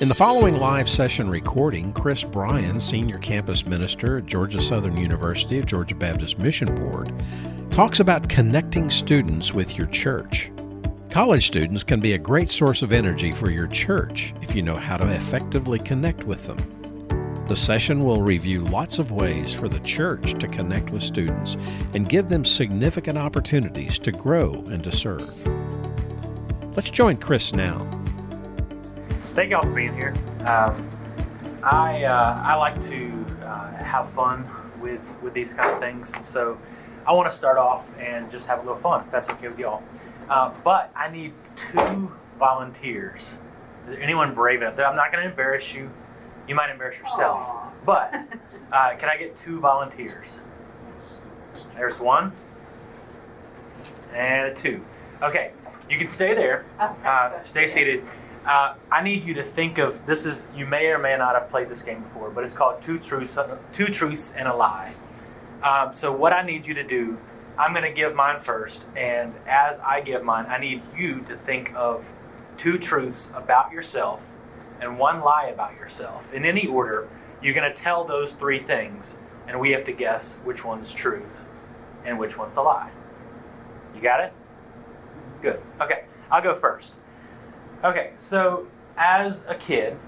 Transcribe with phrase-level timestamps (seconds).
[0.00, 5.56] In the following live session recording, Chris Bryan, Senior Campus Minister at Georgia Southern University
[5.60, 7.12] of Georgia Baptist Mission Board,
[7.70, 10.50] talks about connecting students with your church.
[11.10, 14.74] College students can be a great source of energy for your church if you know
[14.74, 16.58] how to effectively connect with them.
[17.46, 21.56] The session will review lots of ways for the church to connect with students
[21.94, 25.32] and give them significant opportunities to grow and to serve.
[26.76, 28.03] Let's join Chris now.
[29.34, 30.14] Thank y'all for being here.
[30.46, 30.88] Um,
[31.64, 34.48] I uh, I like to uh, have fun
[34.80, 36.56] with with these kind of things, and so
[37.04, 39.00] I want to start off and just have a little fun.
[39.04, 39.82] If that's okay with y'all.
[40.30, 41.32] Uh, but I need
[41.72, 43.34] two volunteers.
[43.86, 44.78] Is there anyone brave enough?
[44.78, 45.90] I'm not going to embarrass you.
[46.46, 47.40] You might embarrass yourself.
[47.40, 47.72] Aw.
[47.84, 48.14] But
[48.72, 50.42] uh, can I get two volunteers?
[51.74, 52.30] There's one
[54.14, 54.84] and a two.
[55.22, 55.50] Okay,
[55.90, 56.64] you can stay there.
[56.78, 58.04] Uh, stay seated.
[58.44, 61.48] Uh, I need you to think of this is you may or may not have
[61.48, 63.38] played this game before, but it's called two truths,
[63.72, 64.92] two truths and a lie.
[65.62, 67.16] Um, so what I need you to do,
[67.56, 71.36] I'm going to give mine first, and as I give mine, I need you to
[71.36, 72.04] think of
[72.58, 74.20] two truths about yourself
[74.80, 76.30] and one lie about yourself.
[76.34, 77.08] In any order,
[77.42, 81.24] you're going to tell those three things, and we have to guess which one's true
[82.04, 82.90] and which one's the lie.
[83.94, 84.32] You got it?
[85.40, 85.62] Good.
[85.80, 86.96] Okay, I'll go first.
[87.84, 89.98] Okay, so as a kid,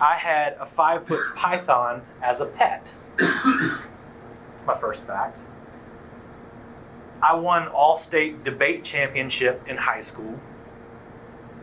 [0.00, 2.92] I had a five foot python as a pet.
[3.18, 5.40] That's my first fact.
[7.20, 10.38] I won all state debate championship in high school,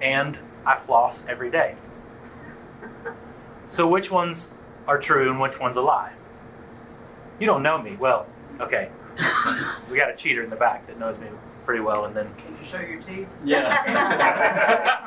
[0.02, 1.75] and I floss every day.
[3.69, 4.50] So, which ones
[4.86, 6.11] are true and which one's a lie?
[7.39, 7.95] You don't know me.
[7.95, 8.28] Well,
[8.59, 8.89] okay.
[9.89, 11.28] We got a cheater in the back that knows me
[11.66, 13.28] pretty well, and then Can you show your teeth?
[13.44, 15.00] Yeah.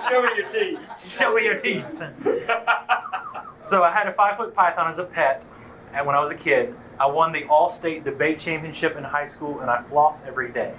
[0.08, 0.78] Show me your teeth.
[0.98, 1.84] Show me your teeth.
[3.68, 5.44] So I had a five foot python as a pet,
[5.94, 9.26] and when I was a kid, I won the all state debate championship in high
[9.26, 10.74] school, and I floss every day.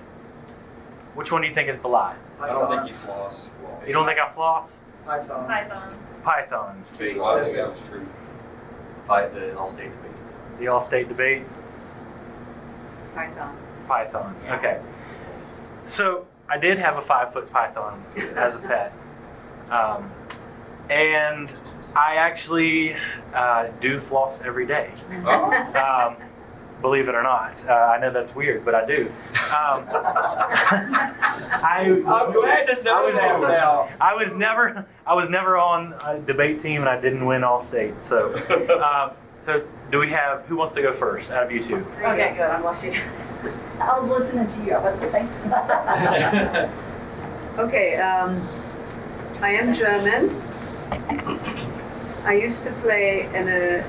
[1.16, 2.16] Which one do you think is the lie?
[2.42, 3.46] I don't think you floss.
[3.88, 4.80] You don't think I floss?
[5.06, 5.48] Python.
[5.48, 5.94] Python.
[6.24, 7.24] Python, True.
[7.24, 8.06] I think that was true.
[9.08, 10.12] The all-state debate.
[10.60, 11.44] the all state debate,
[13.16, 13.58] Python.
[13.88, 14.36] python.
[14.52, 14.80] Okay.
[15.92, 18.04] So I did have a five foot python
[18.36, 18.94] as a pet.
[19.70, 20.10] Um,
[20.90, 21.52] and
[21.96, 22.96] I actually
[23.34, 24.92] uh, do floss every day.
[25.26, 25.52] Oh.
[25.76, 26.16] Um,
[26.82, 27.62] believe it or not.
[27.68, 29.08] Uh, I know that's weird, but I do.
[29.08, 29.12] Um,
[31.60, 33.90] I, I'm glad to know I was, that now.
[34.00, 37.60] I was never I was never on a debate team, and I didn't win all
[37.60, 37.94] state.
[38.04, 38.34] So,
[38.82, 39.12] um,
[39.46, 41.86] so do we have who wants to go first out of you two?
[41.98, 42.50] Okay, good.
[42.50, 42.96] I'm watching.
[43.80, 44.74] I was listening to you.
[44.74, 46.78] I wasn't thinking.
[47.58, 48.42] Okay, um,
[49.42, 50.42] I am German.
[52.24, 53.84] I used to play in a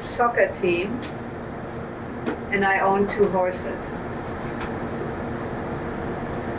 [0.00, 1.00] soccer team,
[2.52, 3.84] and I own two horses.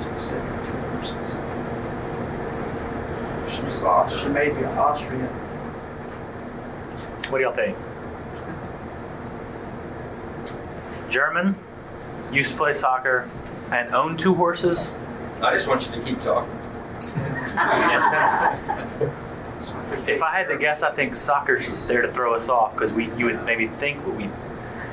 [0.01, 1.37] Specific to horses.
[3.55, 5.27] She was She may be Austrian.
[7.29, 7.77] What do y'all think?
[11.09, 11.55] German,
[12.31, 13.29] used to play soccer,
[13.71, 14.93] and own two horses.
[15.41, 16.55] I just want you to keep talking.
[20.07, 23.11] If I had to guess, I think soccer's there to throw us off because we
[23.15, 24.29] you would maybe think what we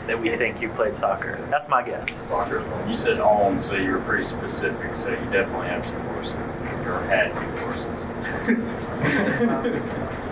[0.09, 1.39] that we think you played soccer.
[1.51, 2.17] That's my guess.
[2.29, 2.65] Soccer.
[2.89, 4.97] You said own, so you were pretty specific.
[4.97, 6.35] So you definitely have two horses,
[6.85, 8.07] or had two horses.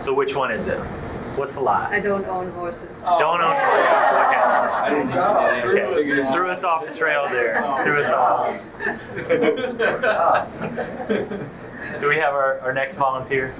[0.00, 0.80] So which one is it?
[1.36, 1.88] What's the lie?
[1.90, 2.98] I don't own horses.
[3.18, 3.88] Don't own horses.
[3.88, 5.62] I didn't Good job.
[5.62, 6.20] think Okay.
[6.20, 6.32] okay.
[6.32, 7.54] Threw us off the trail there.
[7.84, 8.46] Threw us off.
[12.00, 13.54] Do we have our, our next volunteer?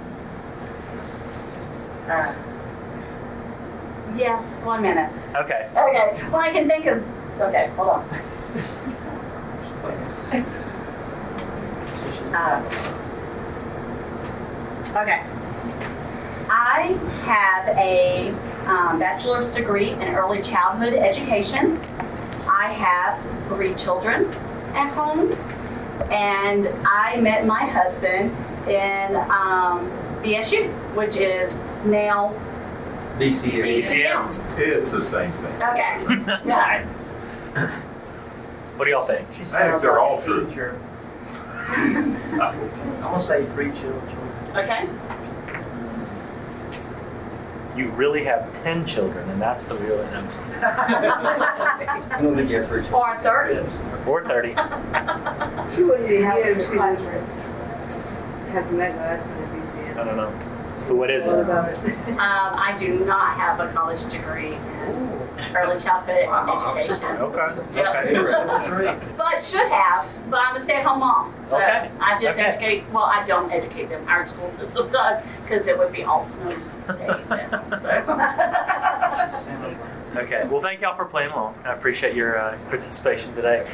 [2.08, 2.34] Uh,
[4.16, 4.44] yes.
[4.64, 5.10] One minute.
[5.36, 5.68] Okay.
[5.70, 6.20] Okay.
[6.30, 7.02] Well, I can think of.
[7.40, 7.68] Okay.
[7.76, 8.04] Hold on.
[12.32, 12.62] Uh,
[14.96, 15.22] okay.
[16.52, 18.30] I have a
[18.66, 21.78] um, bachelor's degree in early childhood education.
[22.48, 24.26] I have three children
[24.74, 25.32] at home,
[26.10, 28.32] and I met my husband
[28.68, 29.88] in um,
[30.24, 32.34] BSU, which is now
[33.16, 33.82] BCM.
[33.82, 34.58] ECM.
[34.58, 35.62] It's the same thing.
[35.62, 35.98] okay.
[36.44, 36.84] Yeah.
[38.76, 39.28] What do y'all think?
[39.32, 40.48] She think they're like all true.
[41.68, 44.18] I'm gonna say three children.
[44.56, 44.88] Okay.
[47.76, 50.42] You really have 10 children, and that's the real answer.
[50.60, 53.00] I don't think you have three children.
[53.00, 53.60] Or thirty.
[54.06, 54.54] Or 30.
[55.76, 56.96] She wouldn't be here if she didn't
[58.50, 60.00] have met her husband at BCM.
[60.00, 60.32] I don't know.
[60.90, 61.30] So what is it?
[61.30, 61.46] Um,
[62.18, 65.20] I do not have a college degree in
[65.54, 66.96] early childhood Wow, education.
[66.96, 67.60] surprised.
[67.72, 67.80] Okay.
[67.80, 68.98] Okay.
[69.16, 71.32] But should have, but I'm a stay-at-home mom.
[71.44, 71.88] So Okay.
[72.00, 72.48] I just Okay.
[72.48, 74.04] educate, well, I don't educate them.
[74.08, 76.56] Our school system does, because it would be all snows
[76.98, 77.88] days at home, so.
[80.16, 80.44] Okay.
[80.50, 81.54] Well, thank y'all for playing along.
[81.64, 83.64] I appreciate your uh, participation today.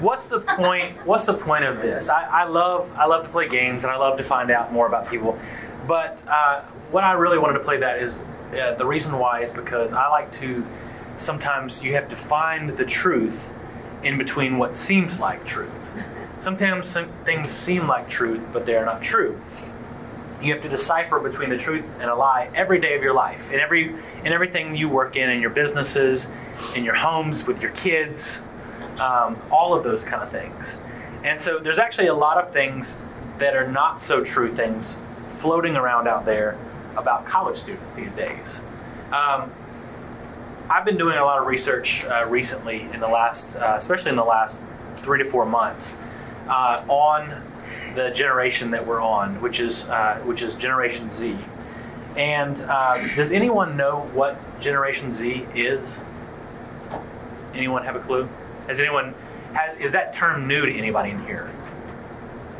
[0.00, 0.94] What's the point?
[1.06, 2.10] What's the point of this?
[2.10, 4.86] I, I love I love to play games and I love to find out more
[4.86, 5.38] about people.
[5.86, 8.18] But uh, what I really wanted to play that is
[8.58, 10.64] uh, the reason why is because I like to.
[11.18, 13.52] Sometimes you have to find the truth
[14.02, 15.70] in between what seems like truth.
[16.40, 19.40] Sometimes some things seem like truth, but they are not true
[20.42, 23.50] you have to decipher between the truth and a lie every day of your life
[23.50, 23.94] in every
[24.24, 26.30] in everything you work in in your businesses
[26.74, 28.42] in your homes with your kids
[28.98, 30.80] um, all of those kind of things
[31.24, 32.98] and so there's actually a lot of things
[33.38, 34.98] that are not so true things
[35.46, 36.58] floating around out there
[36.96, 38.60] about college students these days
[39.12, 39.52] um,
[40.68, 44.16] i've been doing a lot of research uh, recently in the last uh, especially in
[44.16, 44.60] the last
[44.96, 45.98] three to four months
[46.48, 47.42] uh, on
[47.94, 51.36] the generation that we're on, which is uh, which is Generation Z.
[52.16, 56.00] And uh, does anyone know what Generation Z is?
[57.54, 58.28] Anyone have a clue?
[58.66, 59.14] Has anyone
[59.52, 61.50] has, is that term new to anybody in here?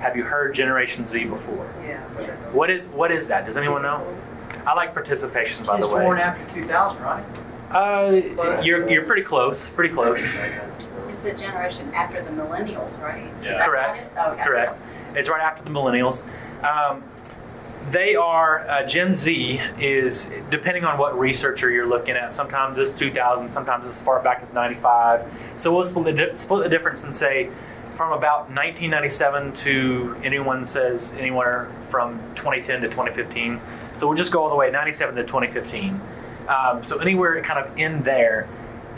[0.07, 1.69] Have you heard Generation Z before?
[1.85, 2.01] Yeah.
[2.21, 2.53] Yes.
[2.53, 3.45] What is what is that?
[3.45, 4.07] Does anyone know?
[4.65, 7.25] I like participation, by the Kids born after 2000, right?
[7.73, 9.69] Uh, you're you're pretty close.
[9.69, 10.25] Pretty close.
[11.09, 13.29] It's the generation after the millennials, right?
[13.43, 13.67] Yeah.
[13.67, 14.17] Correct.
[14.17, 14.45] Okay.
[14.45, 14.79] Correct.
[15.17, 16.23] It's right after the millennials.
[16.63, 17.03] Um,
[17.91, 22.33] they are uh, Gen Z is depending on what researcher you're looking at.
[22.33, 25.25] Sometimes it's 2000, sometimes it's as far back as 95.
[25.59, 27.51] So we'll split the, split the difference and say
[27.97, 33.59] from about 1997 to anyone says anywhere from 2010 to 2015.
[33.97, 35.99] So we'll just go all the way 97 to 2015.
[36.47, 38.49] Um, so anywhere kind of in there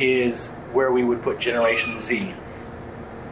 [0.01, 2.35] is where we would put Generation Z.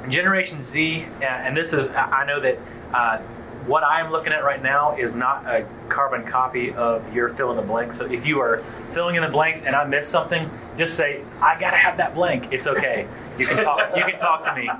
[0.08, 2.58] Generation Z, uh, and this is, I know that
[2.94, 3.18] uh,
[3.66, 7.56] what I'm looking at right now is not a carbon copy of your fill in
[7.56, 7.92] the blank.
[7.92, 8.62] So if you are
[8.92, 10.48] filling in the blanks and I miss something,
[10.78, 12.52] just say, I gotta have that blank.
[12.52, 13.08] It's okay.
[13.36, 14.70] You can talk, you can talk to me.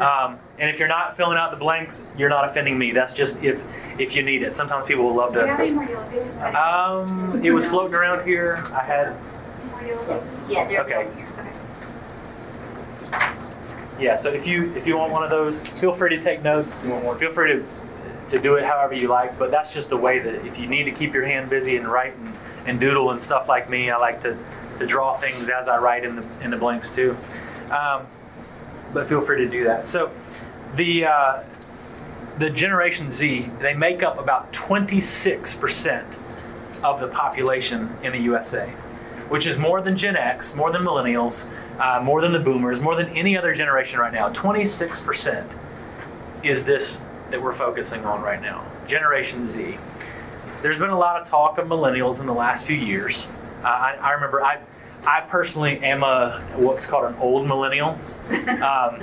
[0.00, 2.90] Um, and if you're not filling out the blanks, you're not offending me.
[2.92, 3.64] That's just if
[3.98, 4.56] if you need it.
[4.56, 5.62] Sometimes people will love Do you have to.
[5.64, 6.36] any more yellow pages?
[6.38, 8.62] Um, it was floating around here.
[8.72, 9.16] I had,
[9.70, 10.50] More yellow pages?
[10.50, 11.08] Yeah, they're Okay.
[13.98, 14.16] yeah.
[14.16, 16.76] So if you if you want one of those, feel free to take notes.
[16.84, 17.16] You want more?
[17.16, 17.64] Feel free to
[18.28, 20.84] to do it however you like, but that's just the way that if you need
[20.84, 22.32] to keep your hand busy and write and,
[22.66, 24.36] and doodle and stuff like me, I like to,
[24.78, 27.16] to draw things as I write in the in the blanks too.
[27.70, 28.06] Um,
[28.94, 29.88] but feel free to do that.
[29.88, 30.10] So
[30.76, 31.42] the uh,
[32.38, 36.06] the Generation Z they make up about 26 percent
[36.82, 38.68] of the population in the USA,
[39.28, 41.48] which is more than Gen X, more than millennials,
[41.78, 44.28] uh, more than the Boomers, more than any other generation right now.
[44.30, 45.52] 26 percent
[46.42, 49.78] is this that we're focusing on right now, Generation Z.
[50.62, 53.26] There's been a lot of talk of millennials in the last few years.
[53.62, 54.60] Uh, I, I remember I,
[55.06, 57.98] I personally am a what's called an old millennial,
[58.30, 59.02] um,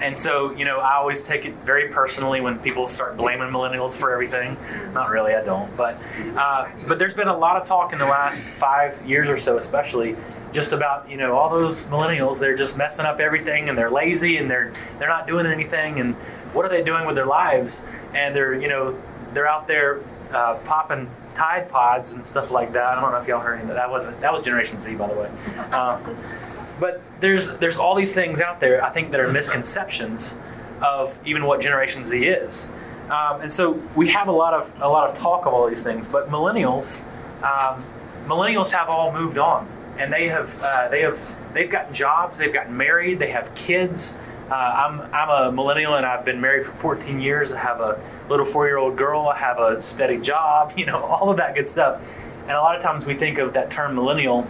[0.00, 3.92] and so you know I always take it very personally when people start blaming millennials
[3.92, 4.56] for everything.
[4.94, 5.98] Not really, I don't, but
[6.36, 9.58] uh, but there's been a lot of talk in the last five years or so,
[9.58, 10.16] especially
[10.52, 12.38] just about you know all those millennials.
[12.38, 16.14] They're just messing up everything, and they're lazy, and they're they're not doing anything, and
[16.54, 17.84] what are they doing with their lives?
[18.14, 18.98] And they're you know
[19.34, 20.00] they're out there
[20.32, 22.84] uh, popping Tide Pods and stuff like that.
[22.84, 23.74] I don't know if y'all heard any of that.
[23.74, 25.30] That wasn't that was Generation Z, by the way.
[25.70, 25.98] Uh,
[26.80, 28.84] but there's there's all these things out there.
[28.84, 30.38] I think that are misconceptions
[30.82, 32.68] of even what Generation Z is.
[33.10, 35.82] Um, and so we have a lot of a lot of talk of all these
[35.82, 36.08] things.
[36.08, 37.00] But millennials,
[37.42, 37.84] um,
[38.26, 41.18] millennials have all moved on, and they have uh, they have
[41.52, 44.16] they've gotten jobs, they've gotten married, they have kids.
[44.52, 47.52] Uh, I'm I'm a millennial, and I've been married for 14 years.
[47.52, 49.26] I have a little four-year-old girl.
[49.26, 50.74] I have a steady job.
[50.82, 52.02] You know, all of that good stuff.
[52.42, 54.46] And a lot of times we think of that term millennial,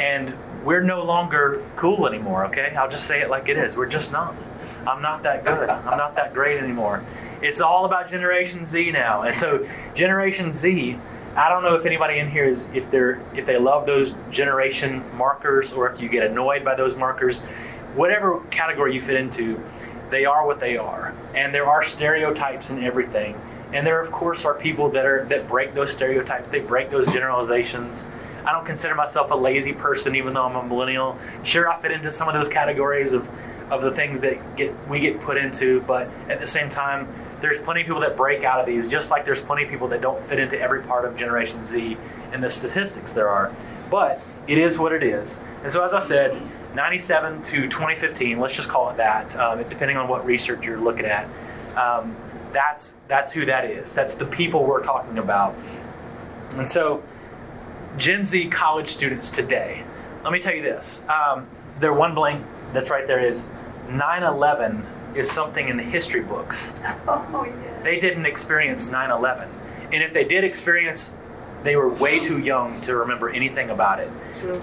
[0.00, 0.32] and
[0.64, 2.46] we're no longer cool anymore.
[2.46, 3.76] Okay, I'll just say it like it is.
[3.76, 4.34] We're just not.
[4.86, 5.68] I'm not that good.
[5.68, 7.04] I'm not that great anymore.
[7.42, 9.22] It's all about Generation Z now.
[9.22, 10.96] And so Generation Z,
[11.36, 15.04] I don't know if anybody in here is if they're if they love those generation
[15.18, 17.42] markers or if you get annoyed by those markers.
[17.94, 19.62] Whatever category you fit into,
[20.10, 21.14] they are what they are.
[21.34, 23.40] And there are stereotypes in everything.
[23.72, 26.48] And there of course are people that are that break those stereotypes.
[26.48, 28.06] They break those generalizations.
[28.46, 31.18] I don't consider myself a lazy person, even though I'm a millennial.
[31.42, 33.28] Sure, I fit into some of those categories of,
[33.70, 37.08] of the things that get we get put into, but at the same time,
[37.40, 39.88] there's plenty of people that break out of these, just like there's plenty of people
[39.88, 41.96] that don't fit into every part of Generation Z
[42.32, 43.54] and the statistics there are.
[43.90, 45.42] But it is what it is.
[45.62, 46.40] And so, as I said,
[46.74, 51.06] 97 to 2015, let's just call it that, um, depending on what research you're looking
[51.06, 51.28] at.
[51.76, 52.16] Um,
[52.52, 53.94] that's that's who that is.
[53.94, 55.54] That's the people we're talking about.
[56.52, 57.02] And so,
[57.98, 59.82] Gen Z college students today.
[60.22, 61.04] Let me tell you this.
[61.08, 61.48] Um,
[61.80, 63.44] their one blank that's right there is
[63.88, 64.84] 9/11
[65.16, 66.72] is something in the history books.
[67.06, 67.82] Oh, yeah.
[67.82, 69.48] They didn't experience 9/11,
[69.92, 71.12] and if they did experience,
[71.64, 74.10] they were way too young to remember anything about it.
[74.40, 74.62] True.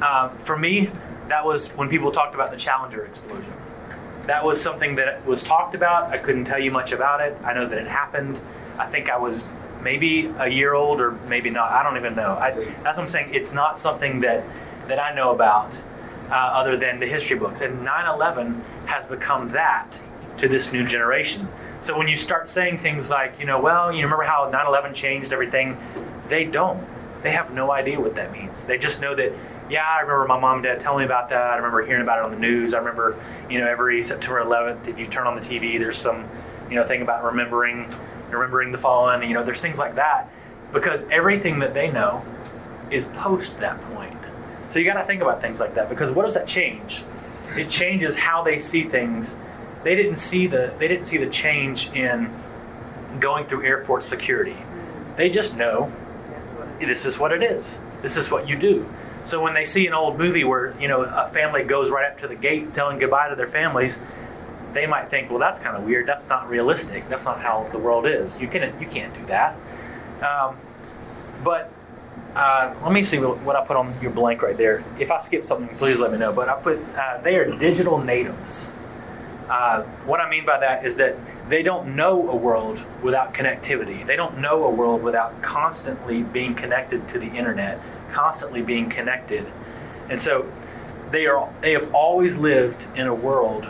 [0.00, 0.90] Um, for me,
[1.28, 3.52] that was when people talked about the Challenger explosion.
[4.26, 6.10] That was something that was talked about.
[6.10, 7.36] I couldn't tell you much about it.
[7.44, 8.38] I know that it happened.
[8.78, 9.44] I think I was
[9.82, 11.70] maybe a year old or maybe not.
[11.70, 12.32] I don't even know.
[12.32, 12.52] I,
[12.82, 13.34] that's what I'm saying.
[13.34, 14.44] It's not something that,
[14.88, 15.76] that I know about
[16.30, 17.60] uh, other than the history books.
[17.60, 19.88] And 9 11 has become that
[20.38, 21.46] to this new generation.
[21.82, 24.94] So when you start saying things like, you know, well, you remember how 9 11
[24.94, 25.76] changed everything?
[26.28, 26.82] They don't.
[27.24, 28.64] They have no idea what that means.
[28.64, 29.32] They just know that,
[29.70, 31.40] yeah, I remember my mom and dad telling me about that.
[31.40, 32.74] I remember hearing about it on the news.
[32.74, 33.16] I remember,
[33.48, 36.28] you know, every September 11th, if you turn on the TV, there's some,
[36.68, 37.90] you know, thing about remembering,
[38.28, 39.22] remembering the fallen.
[39.22, 40.30] You know, there's things like that
[40.74, 42.22] because everything that they know
[42.90, 44.18] is post that point.
[44.72, 47.04] So you got to think about things like that because what does that change?
[47.56, 49.38] It changes how they see things.
[49.82, 52.30] They didn't see the they didn't see the change in
[53.18, 54.56] going through airport security.
[55.16, 55.90] They just know
[56.80, 57.78] this is what it is.
[58.02, 58.88] This is what you do.
[59.26, 62.18] So when they see an old movie where you know a family goes right up
[62.20, 63.98] to the gate telling goodbye to their families,
[64.74, 66.06] they might think, well, that's kind of weird.
[66.06, 67.08] That's not realistic.
[67.08, 68.40] That's not how the world is.
[68.40, 69.56] You can you can't do that.
[70.20, 70.56] Um,
[71.42, 71.72] but
[72.34, 74.82] uh, let me see what, I put on your blank right there.
[74.98, 76.32] If I skip something, please let me know.
[76.32, 78.72] But I put uh, they are digital natives.
[79.48, 81.16] Uh, what I mean by that is that
[81.48, 84.06] they don't know a world without connectivity.
[84.06, 87.80] They don't know a world without constantly being connected to the internet,
[88.12, 89.46] constantly being connected.
[90.08, 90.50] And so
[91.10, 93.66] they are they have always lived in a world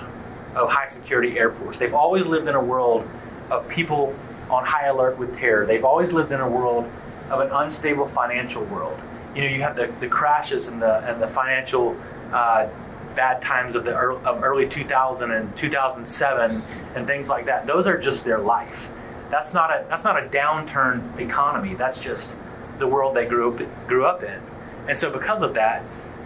[0.54, 1.78] of high security airports.
[1.78, 3.08] They've always lived in a world
[3.50, 4.14] of people
[4.50, 5.66] on high alert with terror.
[5.66, 6.88] They've always lived in a world
[7.30, 8.98] of an unstable financial world.
[9.34, 11.96] You know, you have the, the crashes and the and the financial
[12.32, 12.68] uh,
[13.14, 16.62] bad times of the early, of early 2000 and 2007
[16.94, 17.66] and things like that.
[17.66, 18.90] Those are just their life.
[19.30, 21.74] That's not a that's not a downturn economy.
[21.74, 22.34] That's just
[22.78, 24.40] the world they grew up grew up in.
[24.88, 25.82] And so because of that,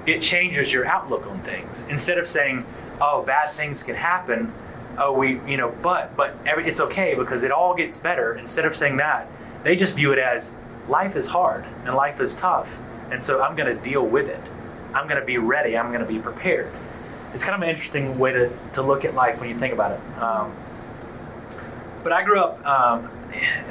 [0.06, 1.84] it changes your outlook on things.
[1.88, 2.64] Instead of saying,
[3.00, 4.52] "Oh, bad things can happen,"
[4.98, 8.34] oh, we, you know, but but every, it's okay because it all gets better.
[8.34, 9.28] Instead of saying that,
[9.62, 10.52] they just view it as
[10.88, 12.68] life is hard and life is tough,
[13.10, 14.42] and so I'm going to deal with it.
[14.94, 15.76] I'm going to be ready.
[15.76, 16.72] I'm going to be prepared.
[17.34, 19.92] It's kind of an interesting way to, to look at life when you think about
[19.92, 20.22] it.
[20.22, 20.54] Um,
[22.02, 22.64] but I grew up.
[22.64, 23.10] Um,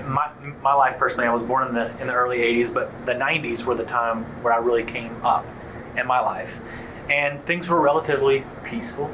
[0.07, 0.29] my,
[0.61, 3.63] my life personally, I was born in the in the early '80s, but the '90s
[3.63, 5.45] were the time where I really came up
[5.97, 6.59] in my life,
[7.09, 9.09] and things were relatively peaceful,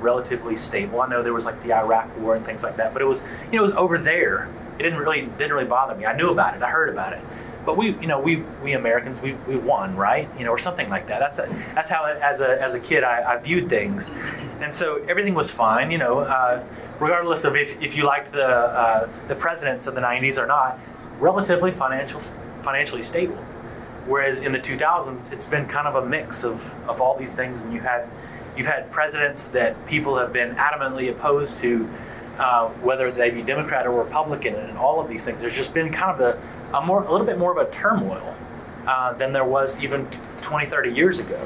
[0.00, 1.00] relatively stable.
[1.00, 3.24] I know there was like the Iraq War and things like that, but it was
[3.50, 4.48] you know it was over there.
[4.78, 6.04] It didn't really didn't really bother me.
[6.04, 6.62] I knew about it.
[6.62, 7.20] I heard about it.
[7.66, 10.28] But we, you know, we we Americans, we, we won, right?
[10.38, 11.18] You know, or something like that.
[11.18, 14.10] That's a, that's how as a as a kid I, I viewed things,
[14.60, 15.90] and so everything was fine.
[15.90, 16.64] You know, uh,
[17.00, 20.78] regardless of if, if you liked the uh, the presidents of the '90s or not,
[21.18, 22.20] relatively financial
[22.62, 23.36] financially stable.
[24.06, 27.62] Whereas in the 2000s, it's been kind of a mix of, of all these things,
[27.62, 28.08] and you had
[28.56, 31.88] you've had presidents that people have been adamantly opposed to,
[32.38, 35.40] uh, whether they be Democrat or Republican, and all of these things.
[35.40, 36.40] There's just been kind of a,
[36.74, 38.34] a more a little bit more of a turmoil
[38.86, 40.06] uh, than there was even
[40.42, 41.40] 20, 30 years ago.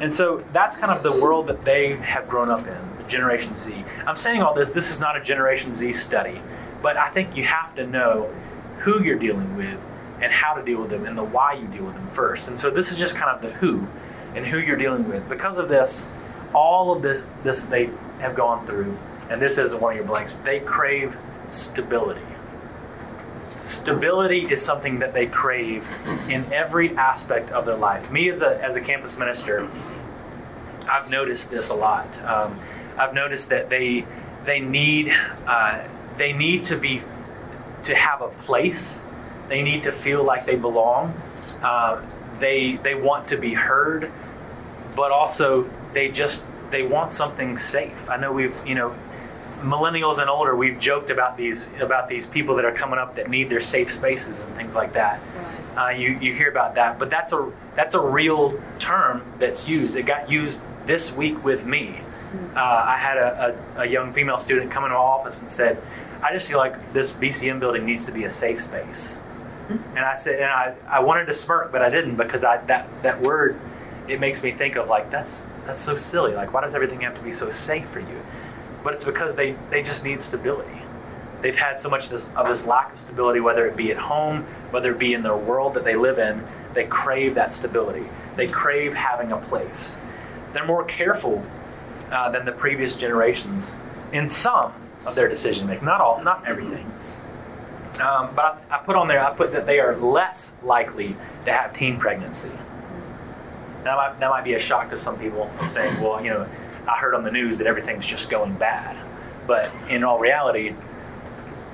[0.00, 3.84] And so that's kind of the world that they have grown up in, Generation Z.
[4.06, 6.40] I'm saying all this, this is not a Generation Z study,
[6.80, 8.32] but I think you have to know
[8.78, 9.78] who you're dealing with
[10.20, 12.48] and how to deal with them and the why you deal with them first.
[12.48, 13.86] And so this is just kind of the who
[14.34, 15.28] and who you're dealing with.
[15.28, 16.08] Because of this,
[16.54, 18.96] all of this this they have gone through,
[19.28, 21.16] and this is one of your blanks, they crave
[21.48, 22.20] stability.
[23.62, 25.86] Stability is something that they crave
[26.28, 28.10] in every aspect of their life.
[28.10, 29.68] Me as a, as a campus minister,
[30.88, 32.20] I've noticed this a lot.
[32.24, 32.58] Um,
[32.98, 34.04] I've noticed that they
[34.44, 35.12] they need
[35.46, 35.84] uh,
[36.18, 37.02] they need to be
[37.84, 39.02] to have a place.
[39.48, 41.14] They need to feel like they belong.
[41.62, 42.02] Uh,
[42.38, 44.10] they they want to be heard,
[44.96, 48.10] but also they just they want something safe.
[48.10, 48.94] I know we've you know
[49.62, 53.30] millennials and older we've joked about these about these people that are coming up that
[53.30, 55.20] need their safe spaces and things like that.
[55.76, 59.96] Uh, you you hear about that, but that's a that's a real term that's used.
[59.96, 62.00] It got used this week with me.
[62.56, 65.82] Uh, I had a, a, a young female student come into my office and said,
[66.22, 69.18] I just feel like this BCM building needs to be a safe space.
[69.68, 72.88] And I said, and I, I wanted to smirk, but I didn't because I that
[73.02, 73.58] that word,
[74.08, 76.34] it makes me think of like that's that's so silly.
[76.34, 78.20] Like why does everything have to be so safe for you?
[78.82, 80.82] But it's because they they just need stability.
[81.42, 83.98] They've had so much of this, of this lack of stability, whether it be at
[83.98, 86.44] home, whether it be in their world that they live in.
[86.72, 88.04] They crave that stability.
[88.36, 89.98] They crave having a place.
[90.52, 91.44] They're more careful
[92.12, 93.74] uh, than the previous generations
[94.12, 94.72] in some
[95.04, 95.84] of their decision making.
[95.84, 96.90] Not all, not everything.
[98.00, 101.52] Um, but I, I put on there, I put that they are less likely to
[101.52, 102.52] have teen pregnancy.
[103.82, 106.48] That might, that might be a shock to some people saying, well, you know,
[106.86, 108.96] I heard on the news that everything's just going bad.
[109.46, 110.74] But in all reality,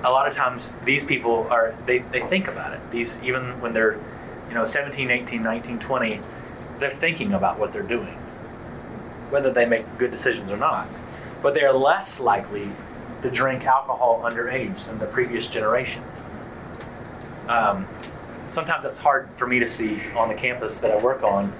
[0.04, 2.80] a lot of times these people are, they, they think about it.
[2.90, 3.98] These, even when they're,
[4.48, 6.20] you know, 17, 18, 19, 20,
[6.78, 8.14] they're thinking about what they're doing,
[9.30, 10.88] whether they make good decisions or not.
[11.42, 12.70] But they are less likely
[13.22, 16.02] to drink alcohol underage than the previous generation.
[17.48, 17.86] Um,
[18.50, 21.52] sometimes that's hard for me to see on the campus that I work on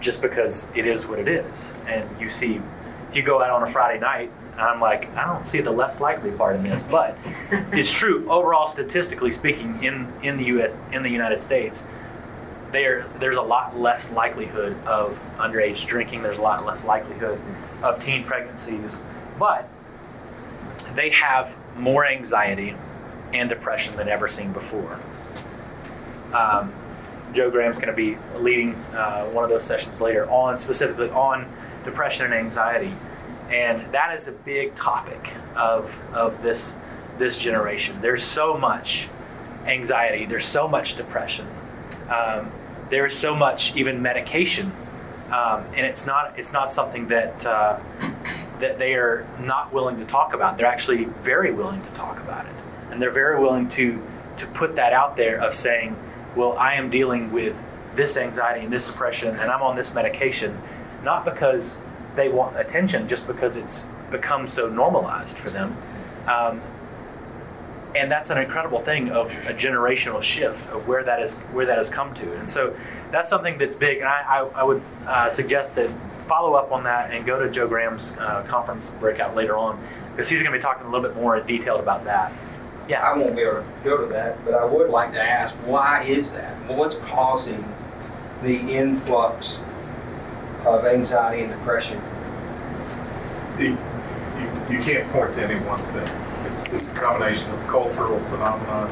[0.00, 1.72] just because it is what it is.
[1.86, 2.60] And you see,
[3.08, 6.00] if you go out on a Friday night, I'm like, I don't see the less
[6.00, 7.16] likely part in this, but
[7.72, 8.28] it's true.
[8.30, 11.86] Overall, statistically speaking, in, in the US, in the United States,
[12.72, 16.22] there there's a lot less likelihood of underage drinking.
[16.22, 17.40] There's a lot less likelihood
[17.82, 19.02] of teen pregnancies,
[19.38, 19.68] but
[20.94, 22.76] they have more anxiety
[23.32, 25.00] and depression than ever seen before.
[26.32, 26.72] Um,
[27.32, 31.50] Joe Graham's going to be leading uh, one of those sessions later on specifically on
[31.84, 32.92] depression and anxiety,
[33.50, 36.74] and that is a big topic of of this
[37.18, 38.00] this generation.
[38.00, 39.08] There's so much
[39.66, 40.26] anxiety.
[40.26, 41.46] There's so much depression.
[42.08, 42.50] Um,
[42.88, 44.72] there is so much even medication,
[45.30, 47.78] um, and it's not it's not something that uh,
[48.58, 50.56] that they are not willing to talk about.
[50.56, 52.54] They're actually very willing to talk about it,
[52.90, 54.02] and they're very willing to
[54.38, 55.94] to put that out there of saying,
[56.36, 57.56] "Well, I am dealing with
[57.94, 60.58] this anxiety and this depression, and I'm on this medication,"
[61.02, 61.80] not because
[62.16, 65.76] they want attention, just because it's become so normalized for them.
[66.26, 66.60] Um,
[67.94, 71.78] and that's an incredible thing of a generational shift of where that is where that
[71.78, 72.38] has come to.
[72.38, 72.76] And so
[73.10, 73.98] that's something that's big.
[73.98, 75.90] And i, I, I would uh, suggest that
[76.28, 80.28] follow up on that and go to joe graham's uh, conference breakout later on because
[80.28, 82.32] he's going to be talking a little bit more detailed about that
[82.88, 85.54] yeah I won't be able to go to that, but I would like to ask,
[85.66, 86.56] why is that?
[86.68, 87.64] What's causing
[88.42, 89.60] the influx
[90.64, 92.00] of anxiety and depression?
[93.60, 96.08] the, you, you can't point to any one thing.
[96.54, 98.88] It's, it's a combination of cultural phenomena,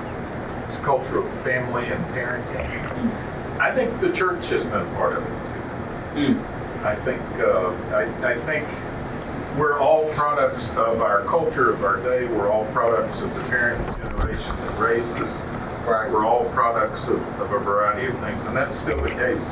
[0.66, 2.68] it's a culture of family and parenting.
[3.58, 5.28] I think the church has been part of it
[6.18, 6.34] too.
[6.34, 6.86] Hmm.
[6.86, 8.68] I think uh, I, I think
[9.56, 12.26] we're all products of our culture of our day.
[12.26, 15.86] We're all products of the parent generation that raised us.
[15.86, 16.10] Right.
[16.10, 19.44] We're all products of, of a variety of things, and that's still the case.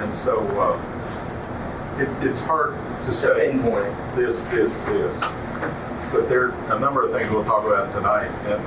[0.00, 5.20] And so uh, it, it's hard to To say pinpoint this, this, this.
[6.10, 8.60] But there are a number of things we'll talk about tonight, and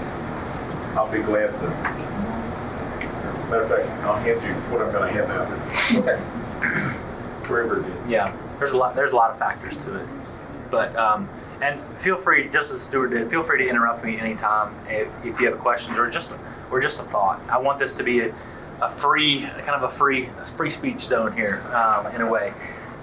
[0.98, 1.68] I'll be glad to.
[3.50, 5.50] Matter of fact, I'll hand you what I'm going to hand out.
[5.96, 6.20] Okay.
[7.48, 8.10] Wherever it is.
[8.10, 10.08] yeah there's a lot there's a lot of factors to it
[10.76, 11.30] but um,
[11.62, 15.40] and feel free just as Stuart did feel free to interrupt me anytime if, if
[15.40, 16.30] you have questions or just
[16.70, 17.42] or just a thought.
[17.50, 18.36] I want this to be a,
[18.82, 22.54] a free kind of a free a free speech zone here um, in a way.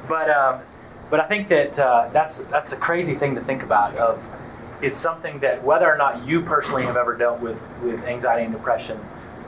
[0.06, 0.60] But um,
[1.08, 4.28] but I think that uh, that's that's a crazy thing to think about of
[4.82, 8.52] it's something that whether or not you personally have ever dealt with with anxiety and
[8.52, 9.00] depression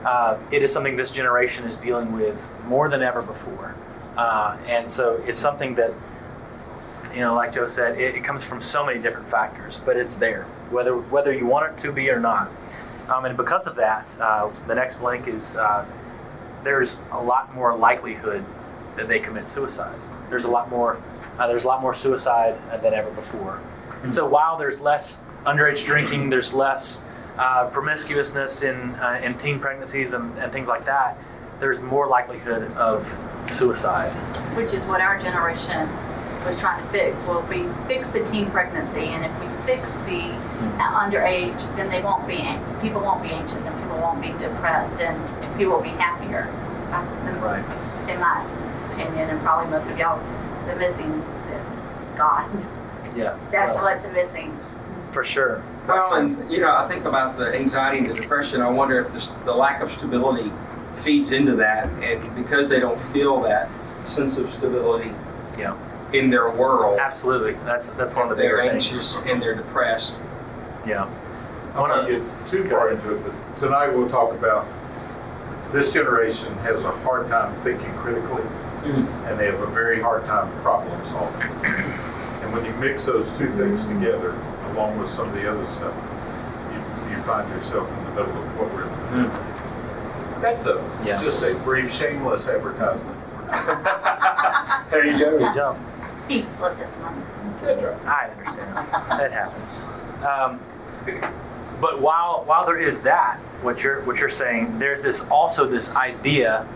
[0.04, 3.74] uh, it is something this generation is dealing with more than ever before.
[4.16, 5.92] Uh, and so it's something that
[7.14, 10.16] you know like joe said it, it comes from so many different factors but it's
[10.16, 12.50] there whether whether you want it to be or not.
[13.08, 15.86] Um, and because of that uh, the next blank is uh,
[16.62, 18.44] there's a lot more likelihood
[18.96, 19.98] that they commit suicide.
[20.30, 21.00] There's a lot more
[21.38, 23.60] uh, there's a lot more suicide than ever before.
[24.02, 27.02] And so while there's less underage drinking there's less
[27.38, 31.18] uh, promiscuousness in uh, in teen pregnancies and, and things like that
[31.60, 33.06] there's more likelihood of
[33.48, 34.10] suicide.
[34.56, 35.88] Which is what our generation
[36.44, 37.24] was trying to fix.
[37.24, 40.20] Well, if we fix the teen pregnancy and if we fix the
[40.78, 42.36] uh, underage, then they won't be,
[42.82, 46.48] people won't be anxious and people won't be depressed and, and people will be happier.
[47.28, 47.64] In- right
[48.08, 48.46] In my
[48.92, 50.22] opinion, and probably most of y'all,
[50.66, 51.10] the missing
[51.50, 52.48] is God.
[53.16, 54.56] yeah That's well, what the missing.
[55.10, 58.60] for sure Well, and you know, I think about the anxiety and the depression.
[58.60, 60.52] I wonder if this, the lack of stability
[61.02, 63.68] feeds into that, and because they don't feel that
[64.06, 65.10] sense of stability
[65.58, 65.76] yeah
[66.14, 69.54] in their world, absolutely that's that's one of the they're bigger anxious things and they're
[69.54, 70.14] depressed.
[70.86, 71.08] yeah
[71.74, 74.66] I don't want to get too far into it, but tonight we'll talk about
[75.72, 79.26] this generation has a hard time thinking critically, mm-hmm.
[79.26, 81.42] and they have a very hard time problem solving.
[81.42, 84.38] And when you mix those two things together,
[84.70, 85.94] along with some of the other stuff,
[86.70, 88.84] you, you find yourself in the middle of what we're.
[88.84, 90.40] Mm.
[90.40, 91.20] That's a Yeah.
[91.20, 93.18] just a brief shameless advertisement.
[94.90, 95.38] There you go.
[95.38, 95.76] Good job.
[96.28, 97.22] He slipped us one.
[97.60, 98.00] Good job.
[98.06, 98.76] I understand.
[99.20, 99.82] that happens.
[100.24, 100.60] Um,
[101.80, 105.94] but while while there is that, what you're what you're saying, there's this also this
[105.94, 106.66] idea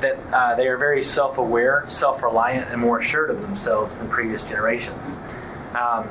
[0.00, 5.18] that uh, they are very self-aware, self-reliant, and more assured of themselves than previous generations.
[5.78, 6.08] Um,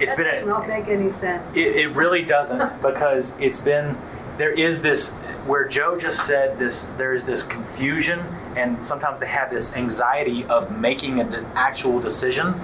[0.00, 1.56] it's That been does a, not make any sense.
[1.56, 3.96] it, it really doesn't because it's been
[4.36, 5.12] there is this
[5.46, 8.20] where Joe just said this there is this confusion
[8.56, 12.54] and sometimes they have this anxiety of making an actual decision.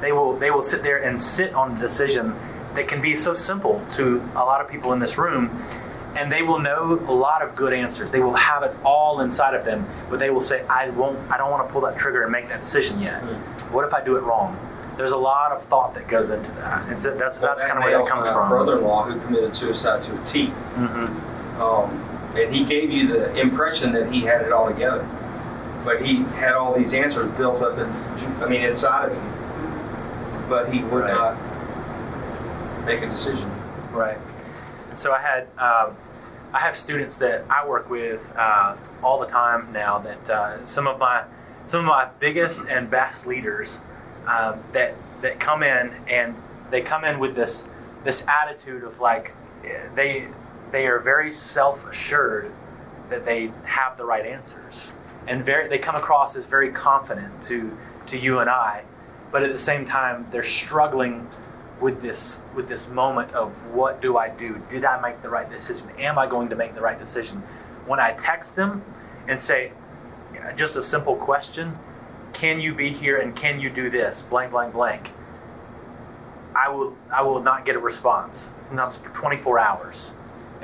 [0.00, 2.34] They will they will sit there and sit on a decision
[2.74, 5.50] that can be so simple to a lot of people in this room
[6.16, 8.10] and they will know a lot of good answers.
[8.12, 11.18] They will have it all inside of them, but they will say, "I won't.
[11.30, 13.20] I don't want to pull that trigger and make that decision yet.
[13.72, 14.56] What if I do it wrong?"
[14.96, 16.88] There's a lot of thought that goes into that.
[16.88, 18.48] And so that's that's kind of where that comes from.
[18.48, 20.46] brother-in-law who committed suicide to a T.
[20.46, 21.06] hmm
[21.60, 22.00] Um,
[22.36, 25.08] and he gave you the impression that he had it all together.
[25.84, 27.86] But he had all these answers built up in,
[28.42, 30.48] I mean, inside of him.
[30.48, 31.14] But he would Right.
[31.14, 31.36] not
[32.86, 33.50] make a decision.
[33.92, 34.18] Right.
[34.94, 35.96] So I had um,
[36.52, 39.98] I have students that I work with uh, all the time now.
[39.98, 41.24] That uh, some of my
[41.66, 43.80] some of my biggest and best leaders
[44.26, 46.34] um, that that come in and
[46.70, 47.66] they come in with this
[48.04, 49.32] this attitude of like
[49.64, 50.28] eh, they
[50.74, 52.52] they are very self assured
[53.08, 54.92] that they have the right answers
[55.28, 58.82] and very they come across as very confident to to you and I,
[59.30, 61.28] but at the same time they're struggling
[61.80, 64.60] with this with this moment of what do I do?
[64.68, 65.90] Did I make the right decision?
[65.96, 67.38] Am I going to make the right decision?
[67.86, 68.82] When I text them
[69.28, 69.70] and say
[70.56, 71.78] just a simple question,
[72.32, 74.22] can you be here and can you do this?
[74.22, 75.12] Blank blank blank.
[76.56, 78.50] I will I will not get a response.
[78.68, 80.12] Sometimes for 24 hours.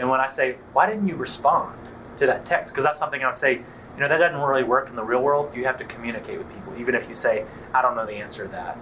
[0.01, 1.79] And when I say, why didn't you respond
[2.19, 2.73] to that text?
[2.73, 5.23] Because that's something I would say, you know, that doesn't really work in the real
[5.23, 5.55] world.
[5.55, 8.47] You have to communicate with people, even if you say, I don't know the answer
[8.47, 8.77] to that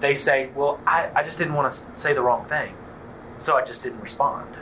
[0.00, 2.74] they say, Well, I, I just didn't want to say the wrong thing,
[3.38, 4.56] so I just didn't respond.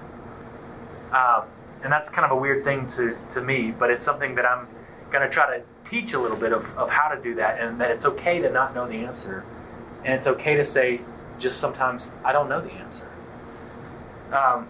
[1.12, 1.44] Um,
[1.82, 4.66] and that's kind of a weird thing to, to me, but it's something that I'm
[5.10, 7.80] going to try to teach a little bit of, of how to do that, and
[7.80, 9.44] that it's okay to not know the answer.
[10.04, 11.00] And it's okay to say,
[11.38, 13.10] just sometimes, I don't know the answer.
[14.32, 14.68] Um,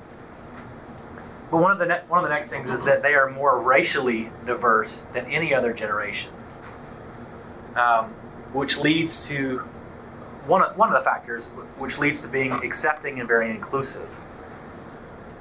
[1.55, 3.63] but one of the ne- one of the next things is that they are more
[3.63, 6.33] racially diverse than any other generation,
[7.77, 8.07] um,
[8.53, 9.59] which leads to
[10.49, 11.47] one of, one of the factors
[11.79, 14.09] which leads to being accepting and very inclusive.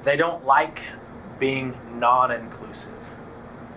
[0.04, 0.82] They don't like
[1.40, 3.10] being non-inclusive.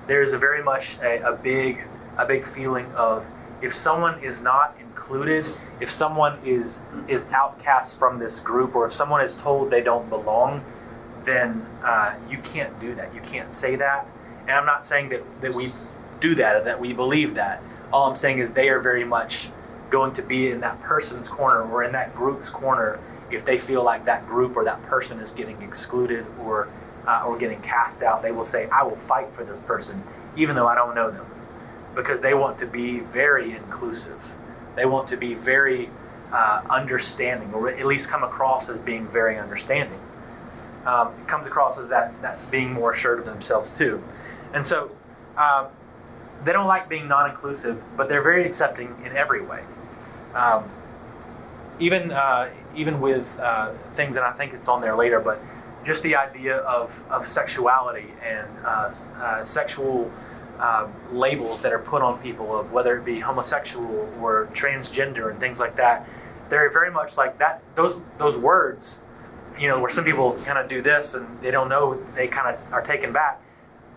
[0.06, 1.86] There's a very much a, a big
[2.20, 3.26] a big feeling of
[3.64, 5.44] if someone is not included,
[5.80, 10.08] if someone is is outcast from this group, or if someone is told they don't
[10.08, 10.64] belong,
[11.28, 13.14] then uh, you can't do that.
[13.14, 14.08] You can't say that.
[14.42, 15.74] And I'm not saying that, that we
[16.20, 17.62] do that or that we believe that.
[17.92, 19.50] All I'm saying is they are very much
[19.90, 23.84] going to be in that person's corner or in that group's corner if they feel
[23.84, 26.70] like that group or that person is getting excluded or
[27.06, 28.22] uh, or getting cast out.
[28.22, 30.04] They will say, "I will fight for this person,
[30.36, 31.26] even though I don't know them,"
[31.96, 34.22] because they want to be very inclusive.
[34.76, 35.90] They want to be very
[36.34, 40.00] uh, understanding, or at least come across as being very understanding.
[40.88, 44.02] Um, it comes across as that that being more assured of themselves too,
[44.54, 44.92] and so.
[45.38, 45.68] Um,
[46.44, 49.64] they don't like being non-inclusive, but they're very accepting in every way.
[50.34, 50.70] Um,
[51.80, 55.42] even uh, even with uh, things, and I think it's on there later, but
[55.86, 60.12] just the idea of, of sexuality and uh, uh, sexual
[60.60, 65.40] uh, labels that are put on people of whether it be homosexual or transgender and
[65.40, 66.08] things like that.
[66.50, 67.62] They're very much like that.
[67.76, 69.00] Those those words,
[69.60, 72.56] you know, where some people kind of do this and they don't know, they kind
[72.56, 73.42] of are taken back.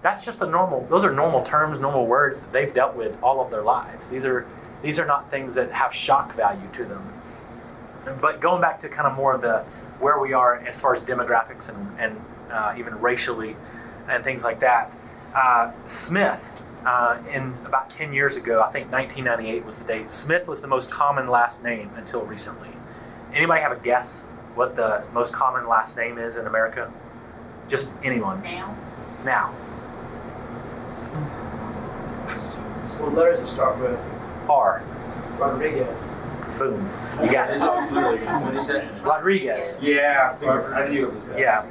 [0.03, 3.41] That's just a normal those are normal terms normal words that they've dealt with all
[3.41, 4.09] of their lives.
[4.09, 4.47] These are
[4.83, 7.13] these are not things that have shock value to them.
[8.21, 9.65] But going back to kind of more of the
[9.99, 13.57] where we are as far as demographics and, and uh, even racially
[14.09, 14.93] and things like that
[15.35, 16.43] uh, smith
[16.85, 20.67] uh, in about 10 years ago i think 1998 was the date smith was the
[20.67, 22.71] most common last name until recently.
[23.33, 24.25] Anybody have a guess
[24.61, 26.93] what the most common last name is in america
[27.69, 28.77] just anyone Now,
[29.25, 29.55] now
[33.01, 33.99] Well, letters that start with
[34.49, 34.83] R.
[35.39, 36.11] Rodriguez.
[36.59, 36.91] Boom.
[37.23, 37.61] You got it.
[37.61, 39.03] What is that?
[39.03, 39.79] Rodriguez.
[39.81, 41.39] Yeah, I knew it was that.
[41.39, 41.67] Yeah.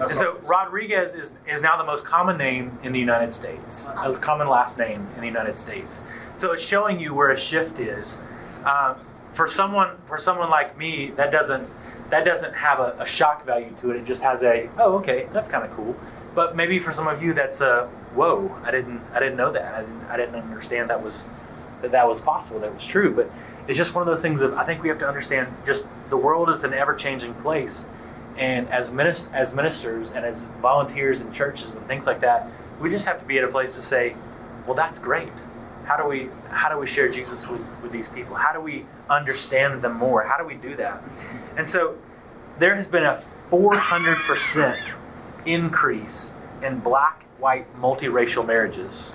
[0.00, 0.38] And so.
[0.44, 4.78] Rodriguez is, is now the most common name in the United States, a common last
[4.78, 6.02] name in the United States.
[6.38, 8.18] So it's showing you where a shift is.
[8.64, 8.94] Uh,
[9.32, 11.68] for someone for someone like me, that doesn't
[12.14, 13.96] that doesn't have a, a shock value to it.
[13.96, 15.96] It just has a oh okay, that's kind of cool.
[16.32, 19.74] But maybe for some of you, that's a whoa, I didn't I didn't know that.
[19.74, 21.26] I didn't I didn't understand that was
[21.82, 22.60] that that was possible.
[22.60, 23.12] That was true.
[23.12, 23.30] But
[23.66, 26.16] it's just one of those things of I think we have to understand just the
[26.16, 27.88] world is an ever changing place
[28.36, 32.48] and as minis- as ministers and as volunteers in churches and things like that,
[32.80, 34.14] we just have to be at a place to say,
[34.66, 35.32] well, that's great.
[35.84, 38.36] How do we how do we share Jesus with, with these people?
[38.36, 40.22] How do we understand them more?
[40.22, 41.02] How do we do that?
[41.56, 41.96] And so
[42.58, 44.78] there has been a 400%
[45.46, 49.14] increase in black, white, multiracial marriages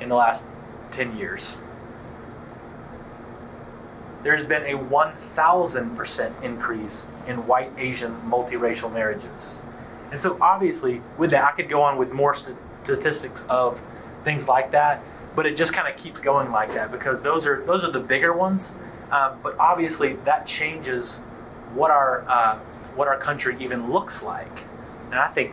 [0.00, 0.44] in the last
[0.92, 1.56] 10 years.
[4.22, 9.60] There's been a 1,000% increase in white, Asian, multiracial marriages.
[10.10, 13.80] And so, obviously, with that, I could go on with more st- statistics of
[14.22, 15.02] things like that,
[15.34, 18.00] but it just kind of keeps going like that because those are those are the
[18.00, 18.76] bigger ones.
[19.10, 21.18] Um, but obviously, that changes
[21.74, 22.58] what our uh,
[22.94, 24.64] what our country even looks like,
[25.10, 25.52] and I think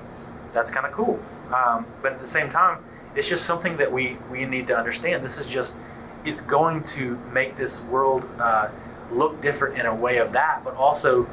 [0.54, 1.20] that's kind of cool.
[1.54, 2.84] Um, but at the same time,
[3.15, 5.24] it's just something that we we need to understand.
[5.24, 5.76] This is just
[6.24, 8.70] it's going to make this world uh,
[9.12, 11.28] look different in a way of that, but also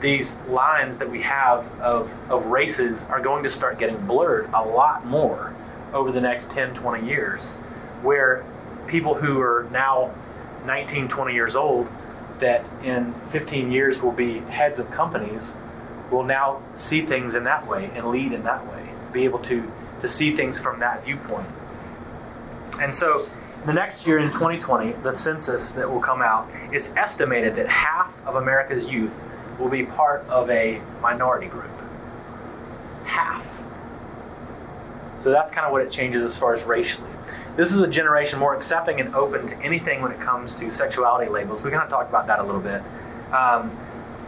[0.00, 4.62] these lines that we have of, of races are going to start getting blurred a
[4.62, 5.54] lot more
[5.94, 7.54] over the next 10, 20 years,
[8.02, 8.44] where
[8.86, 10.12] people who are now
[10.66, 11.88] 19, 20 years old,
[12.40, 15.56] that in 15 years will be heads of companies,
[16.10, 19.70] will now see things in that way and lead in that way, be able to,
[20.00, 21.46] to see things from that viewpoint.
[22.80, 23.26] And so,
[23.64, 28.12] the next year in 2020, the census that will come out, it's estimated that half
[28.26, 29.12] of America's youth
[29.58, 31.70] will be part of a minority group.
[33.04, 33.63] Half.
[35.24, 37.08] So that's kind of what it changes as far as racially.
[37.56, 41.30] This is a generation more accepting and open to anything when it comes to sexuality
[41.30, 41.62] labels.
[41.62, 42.82] We kind of talked about that a little bit.
[43.32, 43.74] Um,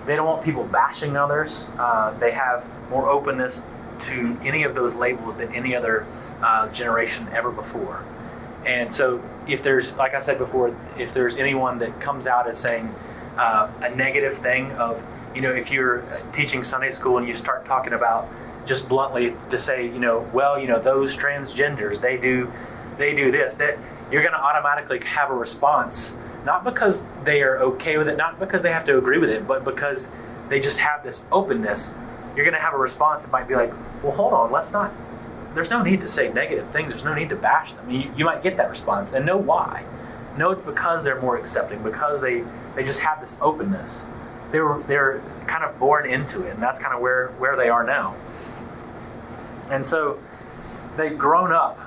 [0.06, 1.68] they don't want people bashing others.
[1.78, 3.61] Uh, they have more openness
[4.04, 6.06] to any of those labels than any other
[6.40, 8.02] uh, generation ever before.
[8.64, 12.56] And so, if there's, like I said before, if there's anyone that comes out as
[12.56, 12.94] saying
[13.37, 15.04] uh, a negative thing of,
[15.35, 18.30] you know, if you're teaching Sunday school and you start talking about
[18.66, 22.52] just bluntly to say, you know, well, you know, those transgenders, they do,
[22.98, 23.79] they do this, that
[24.11, 28.38] you're going to automatically have a response, not because they are okay with it, not
[28.38, 30.09] because they have to agree with it, but because
[30.48, 31.94] they just have this openness.
[32.35, 34.92] You're going to have a response that might be like, well, hold on, let's not
[35.57, 36.90] there's no need to say negative things.
[36.90, 37.90] There's no need to bash them.
[37.90, 39.85] You, you might get that response and know why.
[40.37, 44.07] No, it's because they're more accepting, because they, they just have this openness.
[44.50, 47.70] They were, they're kind of born into it, and that's kind of where, where they
[47.70, 48.14] are now.
[49.70, 50.18] And so
[50.96, 51.79] they've grown up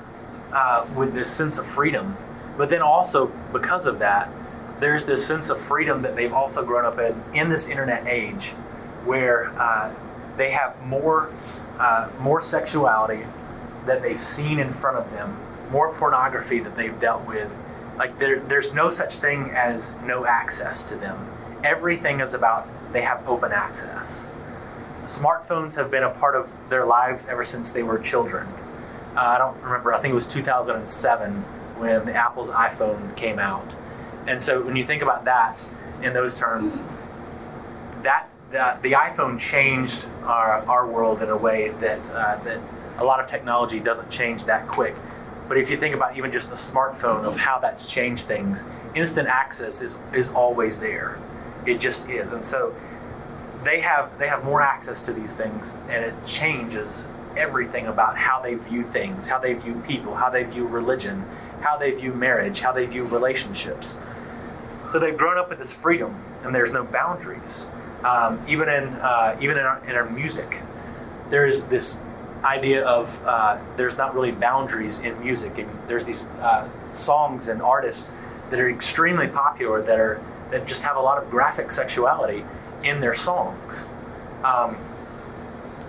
[0.52, 2.18] uh, with this sense of freedom,
[2.58, 4.30] but then also because of that,
[4.80, 8.50] there's this sense of freedom that they've also grown up in in this internet age
[9.06, 9.94] where uh,
[10.38, 11.32] they have more,
[11.78, 13.26] uh, more sexuality,
[13.86, 15.38] that they've seen in front of them,
[15.72, 17.50] more pornography that they've dealt with.
[17.98, 21.28] Like there, there's no such thing as no access to them.
[21.64, 24.30] Everything is about they have open access.
[25.10, 28.48] Smartphones have been a part of their lives ever since they were children.
[29.16, 29.92] Uh, I don't remember.
[29.92, 31.34] I think it was 2007
[31.78, 33.74] when the Apple's iPhone came out.
[34.28, 35.58] And so when you think about that
[36.04, 36.84] in those terms,
[38.04, 42.60] that, that the iPhone changed our, our world in a way that uh, that
[43.00, 44.96] a lot of technology doesn't change that quick.
[45.48, 49.28] But if you think about even just the smartphone of how that's changed things, instant
[49.28, 51.18] access is, is always there.
[51.66, 52.32] It just is.
[52.32, 52.76] And so
[53.64, 58.42] they have they have more access to these things and it changes everything about how
[58.42, 61.26] they view things, how they view people, how they view religion,
[61.62, 63.98] how they view marriage, how they view relationships.
[64.92, 67.66] So they've grown up with this freedom and there's no boundaries.
[68.04, 70.62] Um, even in uh, even in our, in our music,
[71.30, 71.98] there's this
[72.44, 75.58] idea of uh, there's not really boundaries in music.
[75.58, 78.08] And there's these uh, songs and artists
[78.50, 82.44] that are extremely popular that are that just have a lot of graphic sexuality
[82.84, 83.90] in their songs.
[84.44, 84.78] Um,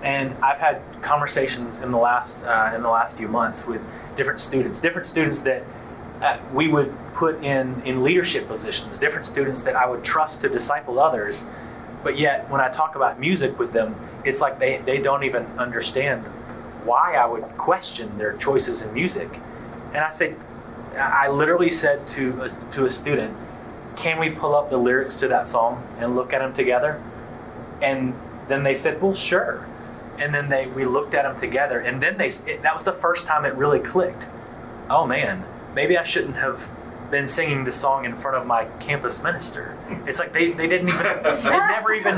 [0.02, 3.82] and I've had conversations in the last uh, in the last few months with
[4.16, 5.62] different students, different students that
[6.22, 10.48] uh, we would put in in leadership positions, different students that I would trust to
[10.48, 11.42] disciple others.
[12.02, 15.44] But yet, when I talk about music with them, it's like they, they don't even
[15.58, 16.24] understand
[16.84, 19.28] why I would question their choices in music.
[19.92, 20.36] And I said,
[20.96, 23.36] I literally said to a, to a student,
[23.96, 27.02] "Can we pull up the lyrics to that song and look at them together?"
[27.82, 28.14] And
[28.48, 29.66] then they said, "Well, sure."
[30.20, 32.92] and then they we looked at them together, and then they it, that was the
[32.92, 34.28] first time it really clicked.
[34.88, 36.70] Oh man, maybe I shouldn't have
[37.10, 39.76] been singing this song in front of my campus minister.
[40.06, 42.16] It's like they, they didn't even it never even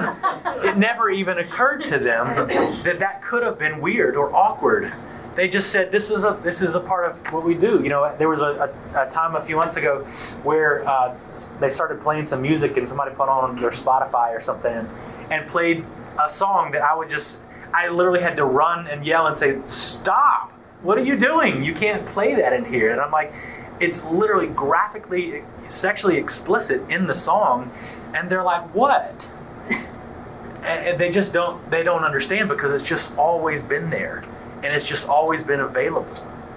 [0.67, 4.93] it never even occurred to them that that could have been weird or awkward.
[5.35, 7.81] They just said this is a this is a part of what we do.
[7.83, 10.05] You know, there was a, a, a time a few months ago
[10.43, 11.17] where uh,
[11.61, 14.89] they started playing some music and somebody put on their Spotify or something
[15.31, 15.87] and played
[16.21, 17.39] a song that I would just
[17.73, 20.51] I literally had to run and yell and say stop.
[20.83, 21.63] What are you doing?
[21.63, 22.91] You can't play that in here.
[22.91, 23.33] And I'm like,
[23.81, 27.71] it's literally graphically sexually explicit in the song
[28.15, 29.27] and they're like what
[30.63, 34.23] and they just don't they don't understand because it's just always been there
[34.63, 36.15] and it's just always been available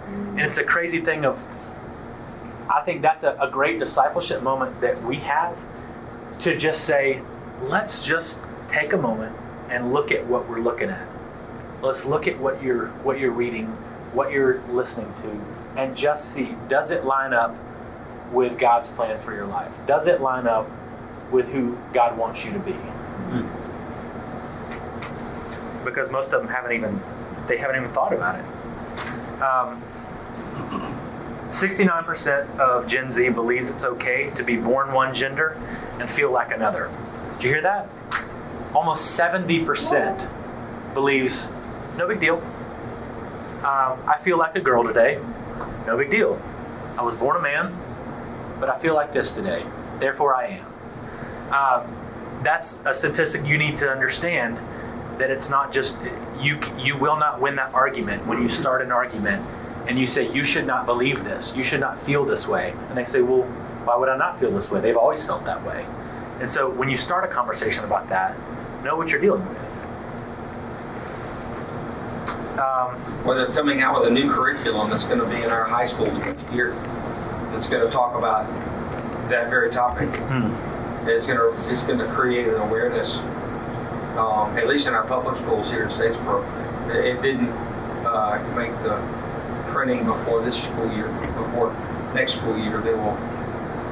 [0.08, 1.44] and it's a crazy thing of
[2.70, 5.58] i think that's a, a great discipleship moment that we have
[6.40, 7.22] to just say
[7.64, 8.40] let's just
[8.70, 9.36] take a moment
[9.70, 11.08] and look at what we're looking at
[11.82, 13.68] let's look at what you're what you're reading
[14.14, 17.56] what you're listening to and just see does it line up
[18.32, 19.78] with God's plan for your life?
[19.88, 20.70] Does it line up
[21.32, 22.72] with who God wants you to be?
[22.72, 23.50] Mm.
[25.84, 27.02] Because most of them haven't even
[27.48, 28.46] they haven't even thought about it.
[29.42, 29.84] Um,
[31.50, 35.58] 69% of Gen Z believes it's okay to be born one gender
[36.00, 36.92] and feel like another.
[37.36, 37.90] Did you hear that?
[38.74, 41.50] Almost 70% believes
[41.98, 42.38] no big deal.
[43.60, 45.20] Um, I feel like a girl today.
[45.86, 46.42] No big deal.
[46.98, 47.74] I was born a man,
[48.60, 49.66] but I feel like this today.
[50.00, 50.74] Therefore, I am.
[51.54, 54.58] Um, that's a statistic you need to understand
[55.20, 55.98] that it's not just
[56.40, 59.46] you you will not win that argument when you start an argument
[59.88, 62.98] and you say you should not believe this you should not feel this way and
[62.98, 63.44] they say well
[63.86, 65.86] why would i not feel this way they've always felt that way
[66.40, 68.36] and so when you start a conversation about that
[68.84, 69.82] know what you're dealing with
[72.60, 72.96] um,
[73.26, 75.84] well, they're coming out with a new curriculum that's going to be in our high
[75.84, 76.72] schools next year.
[77.52, 78.48] That's going to talk about
[79.30, 80.08] that very topic.
[80.08, 80.54] Hmm.
[81.06, 83.20] It's going to it's going to create an awareness,
[84.18, 86.44] um, at least in our public schools here in Statesboro.
[86.90, 87.50] It didn't
[88.06, 88.98] uh, make the
[89.72, 91.08] printing before this school year.
[91.36, 91.74] Before
[92.14, 93.18] next school year, they will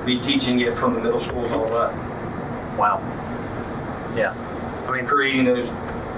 [0.06, 1.94] be teaching it from the middle schools all up.
[2.78, 3.02] Wow.
[4.16, 4.34] Yeah.
[4.88, 5.70] I mean, creating those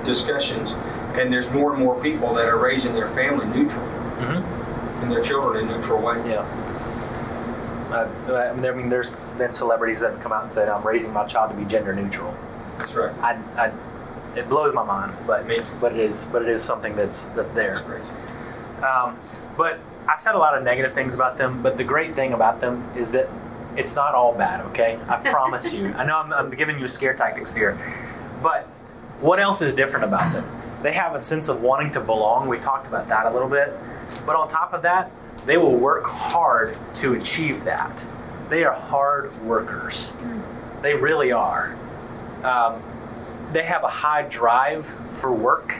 [0.05, 0.75] discussions
[1.17, 5.03] and there's more and more people that are raising their family neutral mm-hmm.
[5.03, 6.17] and their children in neutral way.
[6.29, 6.41] Yeah.
[7.91, 11.25] Uh, I mean, there's been celebrities that have come out and said, "I'm raising my
[11.25, 12.35] child to be gender neutral."
[12.77, 13.13] That's right.
[13.19, 13.71] I, I,
[14.35, 15.61] it blows my mind, but Me.
[15.79, 17.81] but it is but it is something that's that's there.
[18.83, 19.17] Um,
[19.57, 22.59] but I've said a lot of negative things about them, but the great thing about
[22.59, 23.29] them is that
[23.75, 24.61] it's not all bad.
[24.67, 25.87] Okay, I promise you.
[25.97, 27.77] I know I'm, I'm giving you scare tactics here,
[28.41, 28.67] but
[29.21, 30.45] what else is different about them?
[30.83, 32.47] They have a sense of wanting to belong.
[32.47, 33.73] We talked about that a little bit.
[34.25, 35.11] But on top of that,
[35.45, 38.03] they will work hard to achieve that.
[38.49, 40.13] They are hard workers.
[40.81, 41.75] They really are.
[42.43, 42.83] Um,
[43.53, 44.85] they have a high drive
[45.19, 45.75] for work.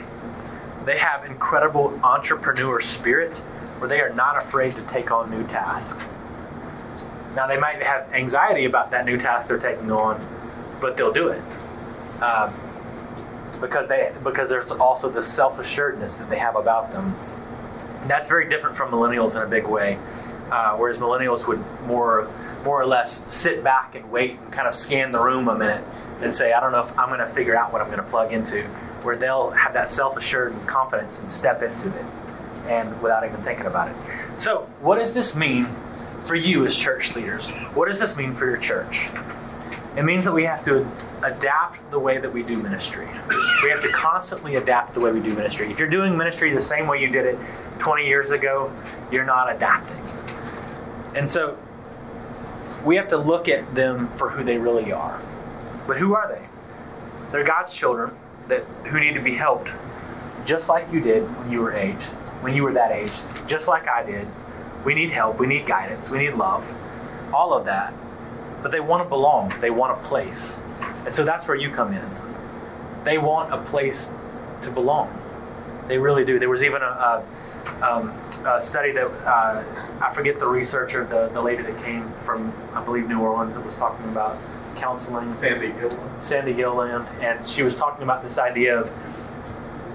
[0.84, 3.36] They have incredible entrepreneur spirit
[3.78, 6.02] where they are not afraid to take on new tasks.
[7.34, 10.26] Now, they might have anxiety about that new task they're taking on,
[10.80, 11.42] but they'll do it.
[12.22, 12.54] Um,
[13.60, 17.14] because they because there's also this self assuredness that they have about them.
[18.06, 19.98] that's very different from millennials in a big way.
[20.50, 22.30] Uh, whereas millennials would more
[22.64, 25.84] more or less sit back and wait and kind of scan the room a minute
[26.20, 28.04] and say, I don't know if I'm going to figure out what I'm going to
[28.04, 28.62] plug into.
[29.02, 32.04] Where they'll have that self assured confidence and step into it,
[32.66, 33.96] and without even thinking about it.
[34.38, 35.68] So, what does this mean
[36.20, 37.50] for you as church leaders?
[37.74, 39.08] What does this mean for your church?
[39.96, 40.86] It means that we have to
[41.22, 43.08] adapt the way that we do ministry.
[43.62, 45.70] We have to constantly adapt the way we do ministry.
[45.70, 47.38] If you're doing ministry the same way you did it
[47.78, 48.70] 20 years ago,
[49.10, 49.96] you're not adapting.
[51.14, 51.56] And so
[52.84, 55.20] we have to look at them for who they really are.
[55.86, 56.44] But who are they?
[57.32, 58.16] They're God's children
[58.48, 59.70] that who need to be helped
[60.44, 62.02] just like you did when you were age,
[62.40, 63.12] when you were that age,
[63.46, 64.28] just like I did.
[64.84, 66.64] We need help, we need guidance, we need love.
[67.34, 67.92] All of that
[68.66, 69.54] but they want to belong.
[69.60, 70.60] They want a place.
[71.04, 72.10] And so that's where you come in.
[73.04, 74.10] They want a place
[74.62, 75.08] to belong.
[75.86, 76.40] They really do.
[76.40, 77.24] There was even a, a,
[77.80, 78.08] um,
[78.44, 79.62] a study that uh,
[80.00, 83.64] I forget the researcher, the, the lady that came from, I believe, New Orleans, that
[83.64, 84.36] was talking about
[84.76, 85.28] counseling.
[85.28, 86.24] Sandy Gilland.
[86.24, 87.06] Sandy Gilland.
[87.20, 88.92] And she was talking about this idea of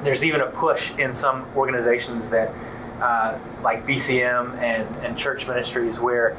[0.03, 2.51] there's even a push in some organizations that,
[3.01, 6.37] uh, like BCM and, and church ministries, where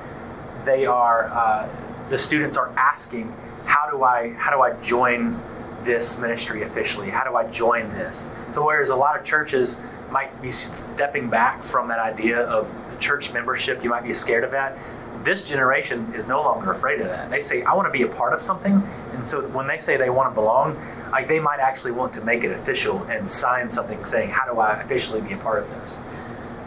[0.64, 1.28] they are.
[1.28, 1.68] Uh,
[2.08, 3.34] the students are asking,
[3.64, 5.40] how do I how do I join
[5.82, 7.10] this ministry officially?
[7.10, 8.28] How do I join this?
[8.54, 9.78] So, whereas a lot of churches
[10.10, 12.70] might be stepping back from that idea of
[13.00, 14.78] church membership, you might be scared of that.
[15.24, 17.30] This generation is no longer afraid of that.
[17.30, 18.82] They say, I want to be a part of something.
[19.12, 20.76] And so when they say they want to belong,
[21.12, 24.58] like they might actually want to make it official and sign something saying, How do
[24.58, 26.00] I officially be a part of this?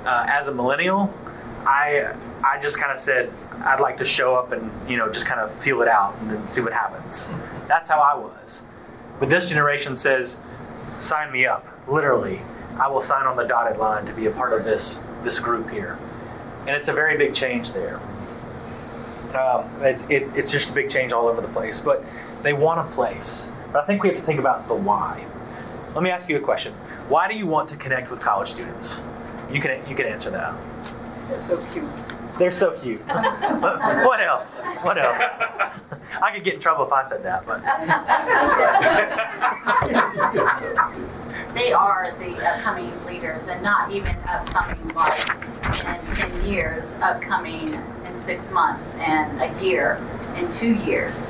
[0.06, 1.14] Uh, as a millennial,
[1.66, 3.32] I I just kind of said
[3.64, 6.30] I'd like to show up and you know just kind of feel it out and
[6.30, 7.30] then see what happens.
[7.68, 8.62] That's how I was.
[9.20, 10.38] But this generation says,
[10.99, 11.66] sign me up.
[11.88, 12.41] Literally,
[12.80, 15.70] I will sign on the dotted line to be a part of this this group
[15.72, 15.97] here,
[16.62, 17.99] and it's a very big change there.
[19.36, 21.81] Um, it, it, it's just a big change all over the place.
[21.81, 22.03] But
[22.43, 23.51] they want a place.
[23.71, 25.25] But I think we have to think about the why.
[25.93, 26.73] Let me ask you a question.
[27.07, 29.01] Why do you want to connect with college students?
[29.51, 30.55] You can you can answer that.
[31.29, 31.86] They're so cute.
[32.38, 33.01] They're so cute.
[33.07, 34.59] what else?
[34.81, 35.17] What else?
[36.21, 37.61] I could get in trouble if I said that, but
[41.55, 47.81] They are the upcoming leaders and not even upcoming like in 10 years, upcoming in
[48.26, 49.99] six months and a year
[50.36, 51.21] and two years.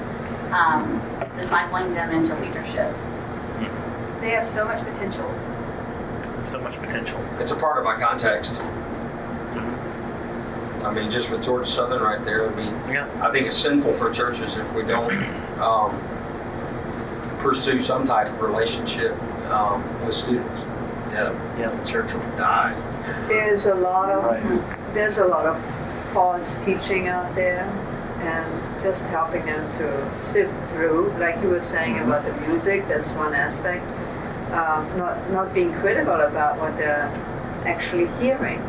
[0.52, 1.02] Um,
[1.38, 2.96] discipling them into leadership.
[4.22, 5.30] They have so much potential.
[6.43, 7.20] so much potential.
[7.39, 8.54] It's a part of my context.
[10.84, 13.08] I mean, just with Georgia Southern right there, I mean, Yeah.
[13.20, 15.12] I think it's sinful for churches if we don't
[15.60, 16.00] um,
[17.39, 19.16] pursue some type of relationship
[19.52, 20.62] um, with students.
[21.12, 21.70] Yeah, Yeah.
[21.70, 22.76] the church will die.
[23.28, 24.93] There's a lot of Right.
[24.93, 25.56] there's a lot of
[26.16, 27.66] false teaching out there,
[28.22, 32.09] and just helping them to sift through, like you were saying Mm-hmm.
[32.09, 32.88] about the music.
[32.88, 33.84] That's one aspect.
[34.53, 37.11] Um, not not being critical about what they're
[37.66, 38.59] actually hearing,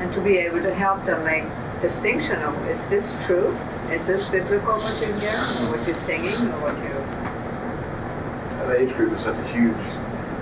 [0.00, 1.44] and to be able to help them make
[1.80, 3.54] distinction of is this true?
[3.92, 6.94] Is this biblical what you're hearing, or what you're singing, or what you
[8.58, 9.84] That age group is such a huge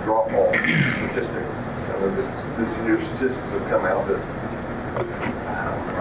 [0.03, 1.43] drop off statistic.
[1.43, 2.25] I mean, the,
[2.65, 4.21] the new statistics have come out that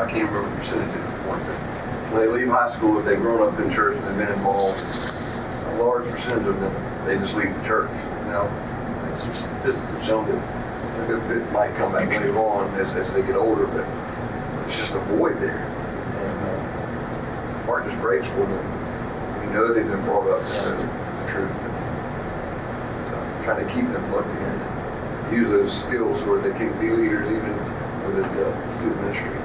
[0.03, 1.57] I, can't remember the percentage at this point, but
[2.12, 4.80] when they leave high school, if they've grown up in church and they've been involved,
[4.80, 7.90] a large percentage of them they just leave the church.
[8.26, 13.12] Now, and some statistics have shown that it, might come back later on as, as
[13.12, 13.86] they get older, but
[14.66, 15.59] it's just a void there.
[15.59, 19.40] And uh, heart just breaks for them.
[19.40, 21.50] We know they've been brought up to the truth.
[23.11, 27.26] So, trying to keep them plugged in, use those skills where they can be leaders
[27.26, 27.53] even
[28.07, 29.41] within the student ministry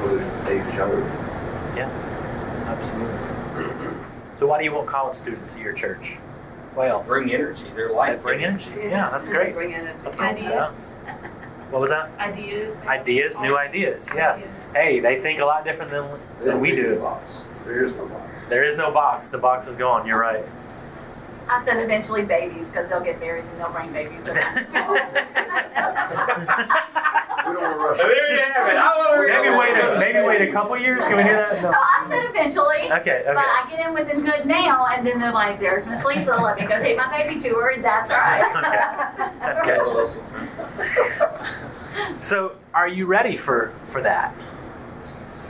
[0.00, 1.00] for the age younger.
[1.76, 1.88] Yeah,
[2.66, 3.18] absolutely.
[4.36, 6.16] So, why do you want college students at your church?
[6.74, 7.08] What else?
[7.08, 7.66] Bring energy.
[7.76, 8.22] Their They life.
[8.22, 8.70] bring energy.
[8.76, 9.54] Yeah, that's great.
[9.54, 9.96] Bring energy.
[10.04, 10.62] Nothing wrong with that.
[10.62, 10.94] Ideas.
[11.70, 12.10] What was that?
[12.18, 12.76] Ideas.
[12.86, 14.08] Ideas, new ideas.
[14.14, 14.34] Yeah.
[14.34, 14.50] Ideas.
[14.74, 16.06] Hey, they think a lot different than,
[16.38, 16.98] They than don't we in the do.
[17.00, 17.24] box.
[17.64, 18.30] There is no box.
[18.48, 19.28] There is no box.
[19.28, 20.06] The box is gone.
[20.06, 20.44] You're right.
[21.48, 24.24] I said eventually babies because they'll get married and they'll bring babies.
[27.46, 27.96] We don't want to rush.
[27.98, 28.76] There you have it.
[28.76, 31.04] I want to Maybe wait a maybe wait a couple years.
[31.04, 31.62] Can we do that?
[31.62, 31.78] No, No.
[31.78, 32.90] I said eventually.
[32.92, 33.22] Okay.
[33.22, 33.22] Okay.
[33.26, 36.36] But I get in with them good now, and then they're like, "There's Miss Lisa.
[36.36, 38.42] Let me go take my baby to her." That's all right.
[39.62, 39.78] Okay.
[42.20, 44.34] So, are you ready for for that?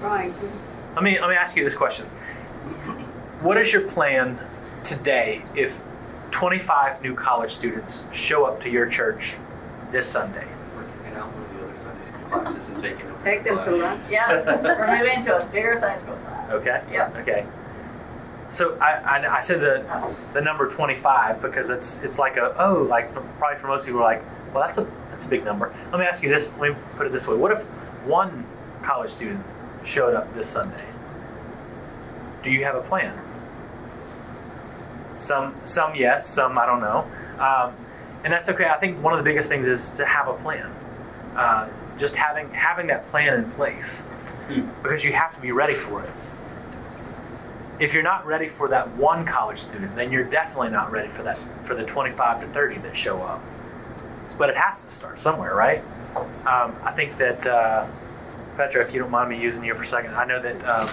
[0.01, 0.51] Trying to.
[0.95, 2.07] Let me let me ask you this question.
[3.41, 4.39] What is your plan
[4.83, 5.83] today if
[6.33, 9.37] 25 new college students show up to your church
[9.93, 10.47] this Sunday?
[11.07, 13.17] And out with the other Sunday school classes and taking them.
[13.23, 14.03] Take them to lunch.
[14.11, 16.51] yeah, we're moving into a bigger Sunday school class.
[16.51, 16.83] Okay.
[16.91, 17.17] Yep.
[17.17, 17.47] Okay.
[18.51, 22.83] So I, I, I said the the number 25 because it's it's like a oh
[22.83, 24.23] like for, probably for most people are like
[24.53, 25.75] well that's a that's a big number.
[25.91, 26.53] Let me ask you this.
[26.59, 27.37] Let me put it this way.
[27.37, 27.63] What if
[28.05, 28.45] one
[28.83, 29.45] college student
[29.85, 30.85] showed up this Sunday?
[32.43, 33.19] Do you have a plan?
[35.19, 37.07] Some some yes, some I don't know,
[37.39, 37.75] um,
[38.25, 38.67] and that's okay.
[38.67, 40.71] I think one of the biggest things is to have a plan.
[41.37, 41.69] Uh,
[41.99, 44.07] just having having that plan in place
[44.83, 46.11] because you have to be ready for it
[47.83, 51.25] if you're not ready for that one college student, then you're definitely not ready for
[51.25, 53.43] that for the 25 to 30 that show up.
[54.39, 55.83] But it has to start somewhere, right?
[56.47, 57.89] Um, I think that uh,
[58.57, 60.91] Petra, if you don't mind me using you for a second, I know that um,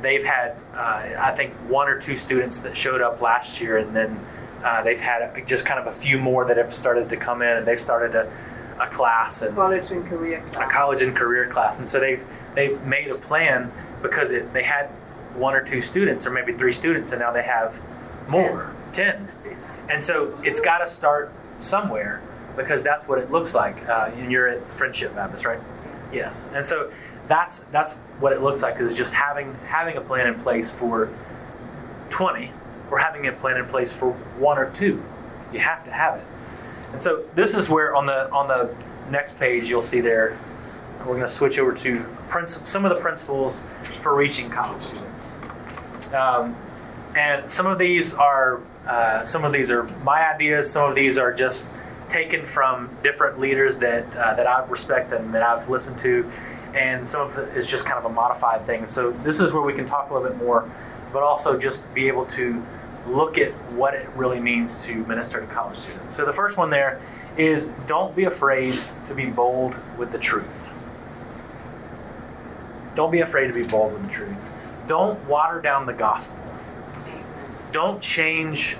[0.00, 3.94] they've had uh, I think one or two students that showed up last year, and
[3.94, 4.18] then
[4.62, 7.58] uh, they've had just kind of a few more that have started to come in,
[7.58, 8.32] and they've started a,
[8.80, 10.72] a class and College and career a class.
[10.72, 13.70] college and career class, and so they've they've made a plan
[14.02, 14.86] because it, they had
[15.34, 17.82] one or two students or maybe three students, and now they have
[18.28, 19.28] more, ten,
[19.88, 22.22] and so it's got to start somewhere
[22.56, 23.88] because that's what it looks like.
[23.88, 25.60] Uh, and you're at Friendship Baptist, right?
[26.12, 26.90] Yes, and so
[27.28, 31.10] that's that's what it looks like is just having having a plan in place for
[32.10, 32.50] twenty
[32.90, 35.02] we're having a plan in place for one or two.
[35.52, 36.24] You have to have it.
[36.94, 38.72] And so this is where on the on the
[39.10, 40.38] next page you'll see there
[41.00, 42.06] we're going to switch over to
[42.46, 43.62] some of the principles
[44.00, 45.38] for reaching college students.
[46.14, 46.56] Um,
[47.14, 50.70] and some of these are uh, some of these are my ideas.
[50.70, 51.66] Some of these are just
[52.10, 56.30] taken from different leaders that uh, that I respect and that I've listened to,
[56.74, 58.88] and some of it is just kind of a modified thing.
[58.88, 60.70] So this is where we can talk a little bit more,
[61.12, 62.64] but also just be able to
[63.06, 66.16] look at what it really means to minister to college students.
[66.16, 67.00] So the first one there
[67.36, 68.78] is don't be afraid
[69.08, 70.72] to be bold with the truth.
[72.94, 74.36] Don't be afraid to be bold with the truth.
[74.86, 76.38] Don't water down the gospel.
[77.72, 78.74] Don't change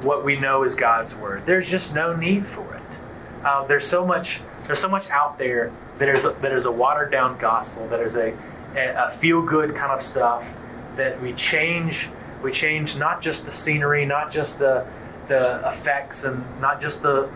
[0.00, 1.44] what we know is God's word.
[1.46, 2.98] There's just no need for it.
[3.44, 4.40] Uh, there's so much.
[4.66, 7.86] There's so much out there that is a, that is a watered down gospel.
[7.88, 8.34] That is a
[8.76, 10.56] a feel good kind of stuff
[10.96, 12.08] that we change.
[12.44, 14.86] We change not just the scenery, not just the
[15.28, 17.30] the effects, and not just the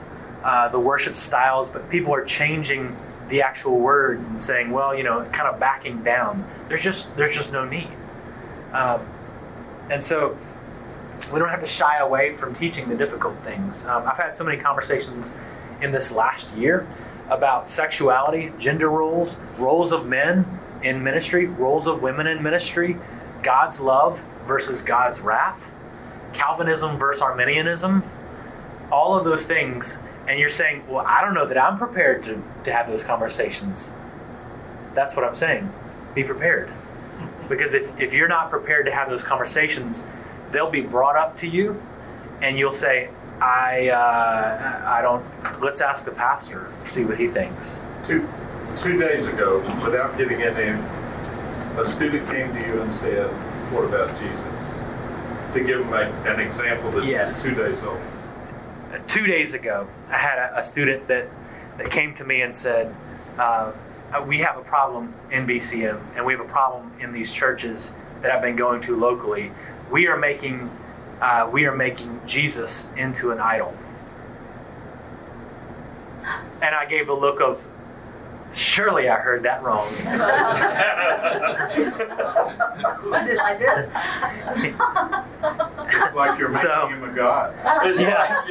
[0.45, 2.95] uh, the worship styles, but people are changing
[3.31, 6.47] the actual words and saying, well, you know, kind of backing down.
[6.69, 7.91] There's just there's just no need.
[8.73, 9.07] Um,
[9.91, 10.37] and so
[11.33, 13.87] we don't have to shy away from teaching the difficult things.
[13.87, 15.35] Um, I've had so many conversations
[15.81, 16.87] in this last year
[17.31, 20.45] about sexuality, gender roles, roles of men
[20.83, 22.99] in ministry, roles of women in ministry,
[23.43, 25.73] God's love versus God's wrath,
[26.33, 28.03] Calvinism versus Arminianism,
[28.91, 29.99] all of those things.
[30.27, 33.93] And you're saying, well, I don't know that I'm prepared to, to have those conversations.
[34.95, 35.71] That's what I'm saying.
[36.15, 36.71] Be prepared.
[37.49, 40.03] Because if, if you're not prepared to have those conversations,
[40.51, 41.81] they'll be brought up to you,
[42.43, 43.09] and you'll say,
[43.41, 45.25] "I, uh, I don't."
[45.63, 47.81] Let's ask the pastor, see what he thinks.
[48.07, 48.29] Two,
[48.83, 50.75] two days ago, without getting into
[51.81, 53.31] a student came to you and said,
[53.71, 54.45] "What about Jesus?"
[55.55, 57.43] To give them a, an example that Yes.
[57.43, 58.01] two days old.
[59.07, 61.29] Two days ago, I had a, a student that
[61.79, 62.95] that came to me and said,
[63.39, 63.73] uh,
[64.13, 67.95] uh, "We have a problem in BCM, and we have a problem in these churches
[68.23, 69.53] that I've been going to locally.
[69.91, 70.71] We are making."
[71.21, 73.77] Uh, we are making Jesus into an idol.
[76.63, 77.67] And I gave a look of,
[78.53, 79.87] surely I heard that wrong.
[83.11, 83.89] Was it like this?
[85.91, 87.55] It's like you're making So- him a god.
[87.99, 88.43] Yeah.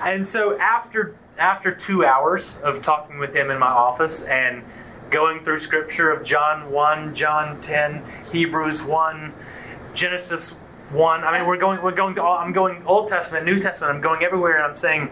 [0.04, 4.62] and so after after two hours of talking with him in my office and
[5.10, 9.32] going through scripture of John 1, John 10, Hebrews 1,
[9.94, 10.56] Genesis
[10.90, 13.94] 1, I mean we're going we're going to all, I'm going Old Testament, New Testament,
[13.94, 15.10] I'm going everywhere and I'm saying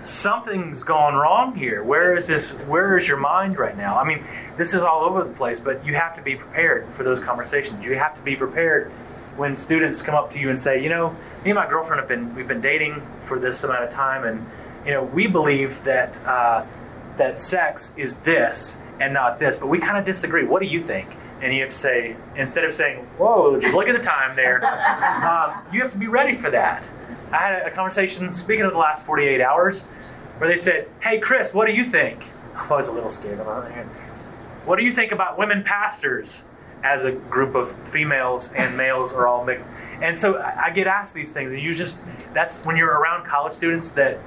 [0.00, 1.82] something's gone wrong here.
[1.82, 3.98] Where is this where is your mind right now?
[3.98, 4.24] I mean,
[4.56, 7.84] this is all over the place, but you have to be prepared for those conversations.
[7.84, 8.90] You have to be prepared
[9.36, 11.10] when students come up to you and say, you know,
[11.44, 14.46] me and my girlfriend have been we've been dating for this amount of time, and
[14.84, 16.64] you know, we believe that uh,
[17.16, 20.44] that sex is this and not this, but we kind of disagree.
[20.44, 21.08] What do you think?
[21.42, 24.62] And you have to say, instead of saying, "Whoa, look at the time there,"
[25.24, 26.86] um, you have to be ready for that.
[27.32, 29.82] I had a conversation, speaking of the last 48 hours,
[30.38, 33.70] where they said, "Hey, Chris, what do you think?" I was a little scared about
[33.70, 33.86] it.
[34.64, 36.44] What do you think about women pastors?
[36.82, 39.68] As a group of females and males are all mixed,
[40.00, 43.90] and so I get asked these things, and you just—that's when you're around college students
[43.90, 44.18] that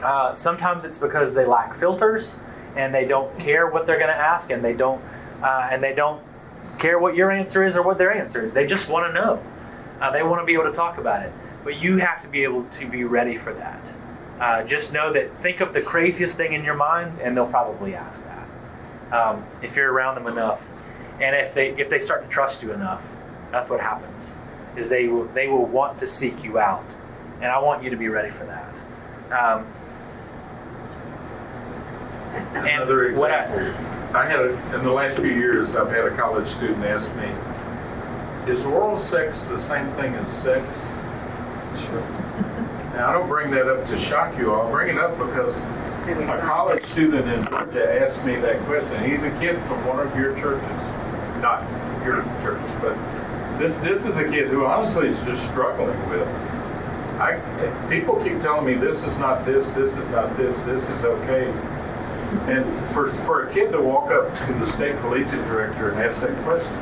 [0.00, 2.38] uh, sometimes it's because they lack filters
[2.76, 5.02] and they don't care what they're going to ask, and they don't
[5.42, 6.22] uh, and they don't
[6.78, 8.52] care what your answer is or what their answer is.
[8.52, 9.42] They just want to know.
[10.00, 11.32] Uh, they want to be able to talk about it,
[11.68, 13.78] but you have to be able to be ready for that.
[14.40, 17.94] Uh, just know that think of the craziest thing in your mind, and they'll probably
[17.94, 20.66] ask that um, if you're around them enough,
[21.20, 23.06] and if they if they start to trust you enough.
[23.52, 24.34] That's what happens.
[24.76, 26.94] Is they will they will want to seek you out,
[27.42, 28.74] and I want you to be ready for that.
[29.30, 29.66] Um,
[32.54, 34.16] and Another what I- example.
[34.16, 37.28] I had, a, in the last few years, I've had a college student ask me,
[38.50, 40.64] is oral sex the same thing as sex?
[41.88, 44.68] Now, I don't bring that up to shock you all.
[44.68, 45.64] I bring it up because
[46.08, 49.08] a college student in Georgia asked me that question.
[49.08, 50.62] He's a kid from one of your churches,
[51.42, 51.62] not
[52.04, 52.96] your churches, but
[53.58, 56.26] this this is a kid who honestly is just struggling with.
[57.20, 57.40] I
[57.90, 61.50] people keep telling me this is not this, this is not this, this is okay.
[62.46, 66.22] And for for a kid to walk up to the state collegiate director and ask
[66.22, 66.72] that question,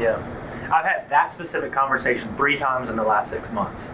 [0.00, 0.33] Yeah.
[1.04, 3.92] I've had that specific conversation three times in the last six months.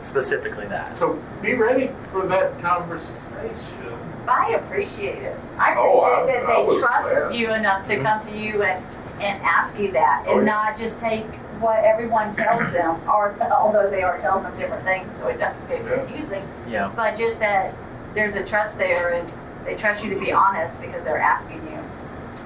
[0.00, 0.94] Specifically that.
[0.94, 3.98] so be ready for that conversation.
[4.28, 5.36] I appreciate it.
[5.58, 7.34] I appreciate Oh, I- that I they was trust glad.
[7.34, 8.82] you enough to come to you and
[9.20, 10.44] and ask you that and Oh, yeah.
[10.46, 11.26] not just take
[11.60, 15.62] what everyone tells them, or although they are telling them different things, so it does
[15.64, 15.94] get Yeah.
[15.96, 16.42] confusing.
[16.66, 16.90] Yeah.
[16.96, 17.74] But just that
[18.14, 19.30] there's a trust there and
[19.66, 21.78] they trust you to be honest because they're asking you.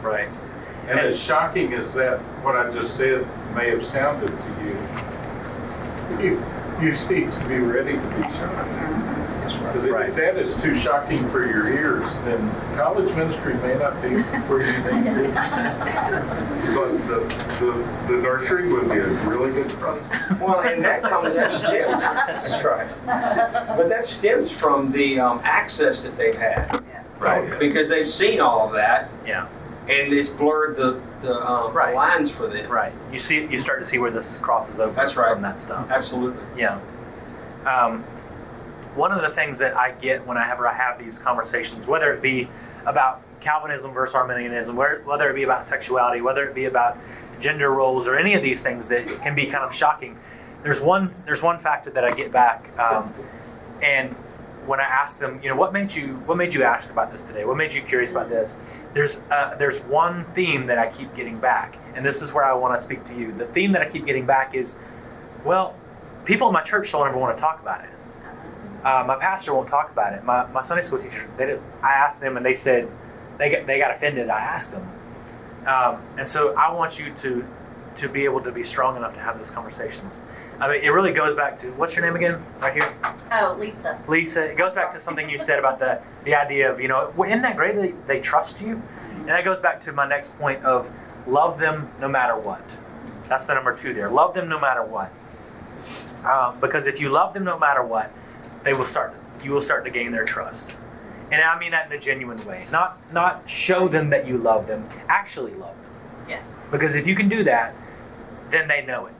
[0.08, 0.28] Right.
[0.88, 6.42] And as shocking as that, what I just said may have sounded to you, you,
[6.80, 8.70] you need to be ready to be shocked.
[9.72, 10.08] Because Right.
[10.08, 14.08] if that is too shocking for your ears, then college ministry may not be
[14.46, 15.32] where you need to be.
[16.74, 17.20] But the,
[17.60, 20.40] the, the nursery would be a really good project.
[20.40, 22.88] Well, and that comes, that stems, That's right.
[23.06, 26.82] but that stems from the um, access that they've had.
[27.18, 27.58] Right.
[27.58, 29.46] Because they've seen all of that, Yeah.
[29.88, 31.94] And it's blurred the, the um, Right.
[31.94, 32.70] lines for them.
[32.70, 32.92] Right.
[33.12, 35.32] You see, you start to see where this crosses over That's right.
[35.32, 35.90] from that stuff.
[35.90, 36.42] Absolutely.
[36.56, 36.80] Yeah.
[37.66, 38.02] Um,
[38.94, 42.48] one of the things that I get whenever I have these conversations, whether it be
[42.86, 46.96] about Calvinism versus Arminianism, whether it be about sexuality, whether it be about
[47.40, 50.16] gender roles, or any of these things that can be kind of shocking,
[50.62, 53.12] there's one there's one factor that I get back, um,
[53.82, 54.14] and
[54.66, 57.22] when I ask them, you know, what made you what made you ask about this
[57.22, 57.44] today?
[57.44, 58.58] What made you curious about this?
[58.92, 62.54] There's uh, there's one theme that I keep getting back, and this is where I
[62.54, 63.32] want to speak to you.
[63.32, 64.76] The theme that I keep getting back is,
[65.44, 65.74] well,
[66.24, 67.90] people in my church don't ever want to talk about it.
[68.84, 70.24] Uh, my pastor won't talk about it.
[70.24, 72.88] My, my Sunday school teacher, they did, I asked them and they said
[73.38, 74.28] they got, they got offended.
[74.28, 74.86] I asked them.
[75.66, 77.46] Um, and so I want you to,
[77.96, 80.20] to be able to be strong enough to have those conversations.
[80.60, 82.42] I mean, it really goes back to what's your name again?
[82.60, 82.94] Right here?
[83.32, 84.00] Oh, Lisa.
[84.06, 87.12] Lisa, it goes back to something you said about the, the idea of, you know,
[87.26, 88.80] isn't that great that they, they trust you?
[89.10, 90.90] And that goes back to my next point of
[91.26, 92.76] love them no matter what.
[93.28, 94.10] That's the number two there.
[94.10, 95.10] Love them no matter what.
[96.24, 98.10] Um, because if you love them no matter what,
[98.62, 99.14] they will start.
[99.42, 100.72] You will start to gain their trust,
[101.30, 102.64] and I mean that in a genuine way.
[102.72, 104.88] Not not show them that you love them.
[105.08, 105.90] Actually love them.
[106.28, 106.54] Yes.
[106.70, 107.74] Because if you can do that,
[108.50, 109.14] then they know it.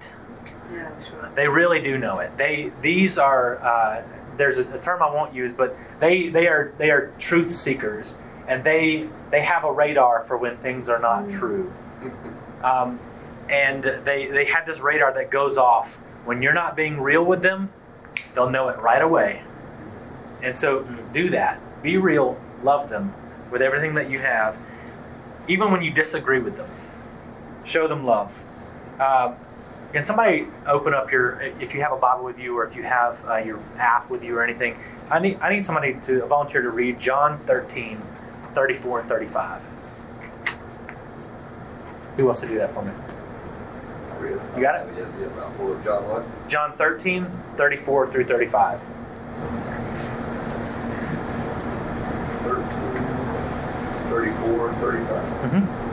[0.73, 1.31] Yeah, sure.
[1.35, 2.37] They really do know it.
[2.37, 4.03] They these are uh,
[4.37, 8.17] there's a, a term I won't use, but they they are they are truth seekers,
[8.49, 11.73] and they they have a radar for when things are not true.
[12.65, 12.99] Um,
[13.51, 17.43] and they they have this radar that goes off when you're not being real with
[17.43, 17.71] them.
[18.35, 19.43] They'll know it right away.
[20.43, 21.61] And so do that.
[21.83, 22.41] Be real.
[22.63, 23.13] Love them
[23.51, 24.57] with everything that you have,
[25.47, 26.69] even when you disagree with them.
[27.65, 28.45] Show them love.
[28.99, 29.35] Um,
[29.95, 32.83] can somebody open up your, if you have a Bible with you or if you
[32.83, 34.77] have uh, your app with you or anything,
[35.09, 38.03] I need, I need somebody to volunteer to read John 13,
[38.55, 39.63] 34 and 35.
[42.17, 42.91] Who wants to do that for me?
[44.57, 44.89] You got it?
[44.97, 46.49] Yeah, yeah, about Full of John what?
[46.49, 48.81] John 13, 34 through 35.
[52.43, 52.65] 13,
[54.09, 55.09] 34, and 35.
[55.53, 55.84] Mm-hmm.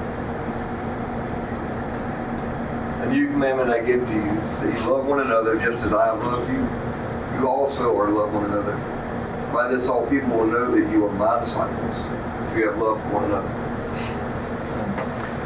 [3.01, 6.05] A new commandment I give to you, that you love one another just as I
[6.05, 7.39] have loved you.
[7.39, 8.75] You also are to love one another.
[9.51, 11.97] By this all people will know that you are my disciples,
[12.51, 13.49] if you have love for one another.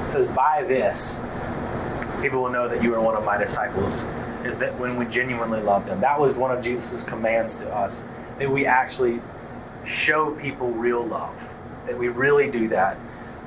[0.08, 1.22] It says, by this,
[2.22, 4.06] people will know that you are one of my disciples.
[4.44, 6.02] Is that when we genuinely love them?
[6.02, 8.06] That was one of Jesus' commands to us,
[8.38, 9.22] that we actually
[9.86, 12.98] show people real love, that we really do that.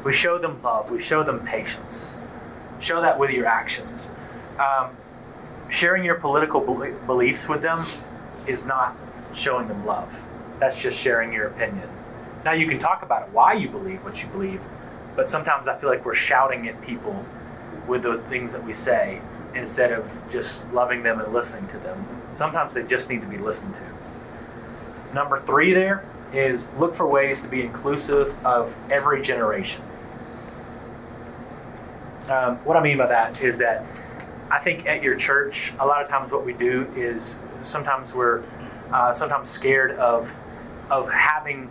[0.03, 2.17] We show them love, we show them patience.
[2.81, 4.11] Show that with your actions.
[4.59, 4.97] Um,
[5.68, 7.85] sharing your political bel- beliefs with them
[8.47, 8.97] is not
[9.35, 10.26] showing them love.
[10.59, 11.89] That's just sharing your opinion.
[12.45, 14.62] Now, you can talk about it, why you believe what you believe,
[15.16, 17.24] but sometimes I feel like we're shouting at people
[17.87, 19.20] with the things that we say
[19.55, 22.07] instead of just loving them and listening to them.
[22.35, 25.14] Sometimes they just need to be listened to.
[25.14, 29.83] Number three there is look for ways to be inclusive of every generation.
[32.29, 33.87] Um, what I mean by that is that
[34.51, 38.43] I think at your church, a lot of times what we do is sometimes we're
[38.93, 40.35] uh, sometimes scared of
[40.91, 41.70] of having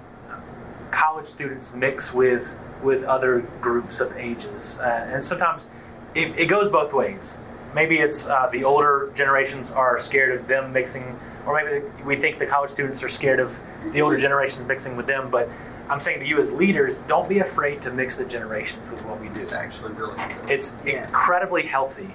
[0.92, 5.68] college students mix with with other groups of ages, uh, and sometimes
[6.16, 7.38] it, it goes both ways.
[7.76, 12.40] Maybe it's uh, the older generations are scared of them mixing, or maybe we think
[12.40, 13.60] the college students are scared of
[13.92, 15.30] the older generations mixing with them.
[15.30, 15.50] But
[15.90, 19.22] I'm saying to you as leaders, don't be afraid to mix the generations with what
[19.22, 19.40] we do.
[19.40, 20.50] It's actually really good.
[20.52, 21.08] It's Yes.
[21.08, 22.08] incredibly healthy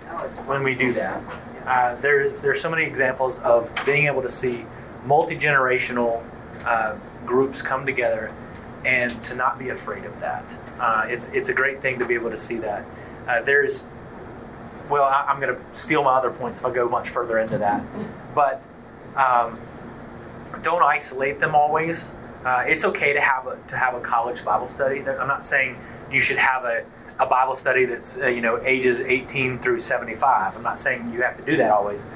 [0.47, 1.21] when we do that.
[1.67, 4.67] Uh, there, there's so many examples of being able to see
[5.07, 6.23] multi generational
[6.67, 8.31] uh, groups come together
[8.85, 10.45] and to not be afraid of that.
[10.79, 12.85] Uh, it's it's a great thing to be able to see that.
[13.29, 13.85] Uh, there's,
[14.91, 17.59] well, I, I'm going to steal my other points if I go much further into
[17.59, 17.83] that,
[18.35, 18.61] but
[19.17, 19.59] um,
[20.63, 22.13] don't isolate them always.
[22.45, 24.99] Uh, it's okay to have a to have a college Bible study.
[25.01, 25.79] I'm not saying
[26.11, 26.85] you should have a,
[27.21, 30.57] a Bible study that's uh, you know ages 18 through 75.
[30.57, 32.09] I'm not saying you have to do that always,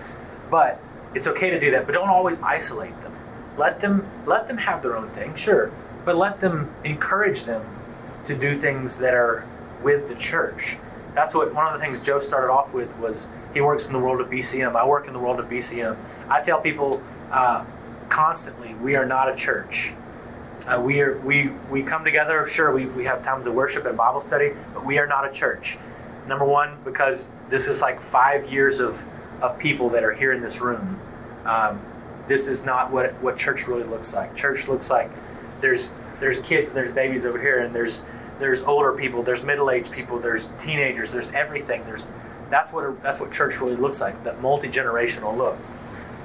[0.50, 0.80] but
[1.14, 1.86] it's okay to do that.
[1.86, 3.16] But don't always isolate them.
[3.56, 5.70] Let them let them have their own thing, sure,
[6.04, 7.64] but let them encourage them
[8.24, 9.46] to do things that are
[9.82, 10.76] with the church.
[11.14, 13.98] That's what one of the things Joe started off with was he works in the
[14.00, 14.74] world of BCM.
[14.74, 15.96] I work in the world of BCM.
[16.28, 17.64] I tell people uh,
[18.08, 19.94] constantly, we are not a church.
[20.66, 22.44] Uh, we are we we come together.
[22.46, 25.32] Sure, we, we have times of worship and Bible study, but we are not a
[25.32, 25.78] church.
[26.26, 29.04] Number one, because this is like five years of
[29.40, 31.00] of people that are here in this room.
[31.44, 31.80] Um,
[32.26, 34.34] this is not what what church really looks like.
[34.34, 35.08] Church looks like
[35.60, 38.04] there's there's kids, and there's babies over here, and there's
[38.40, 41.84] there's older people, there's middle aged people, there's teenagers, there's everything.
[41.84, 42.10] There's
[42.50, 44.24] that's what that's what church really looks like.
[44.24, 45.56] That multi generational look.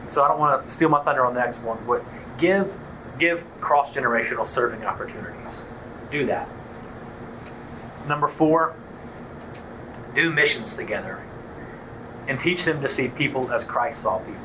[0.09, 2.03] So I don't want to steal my thunder on the next one, but
[2.39, 2.75] give
[3.21, 5.63] give cross generational serving opportunities.
[6.11, 6.49] Do that.
[8.07, 8.75] Number four,
[10.15, 11.21] do missions together
[12.27, 14.41] and teach them to see people as Christ saw people.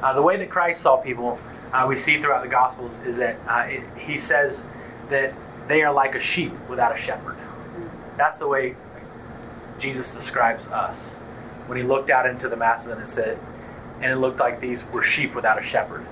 [0.00, 1.38] Uh, the way that Christ saw people,
[1.72, 4.64] uh, we see throughout the Gospels, is that uh, it, he says
[5.10, 5.34] that
[5.66, 7.36] they are like a sheep without a shepherd.
[8.16, 8.76] That's the way
[9.78, 11.14] Jesus describes us.
[11.66, 13.38] When he looked out into the masses and said,
[14.00, 16.06] and it looked like these were sheep without a shepherd.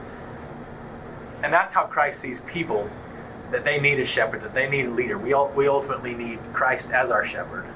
[1.45, 2.88] And that's how Christ sees people
[3.51, 5.18] that they need a shepherd, that they need a leader.
[5.18, 7.66] We, all, we ultimately need Christ as our shepherd,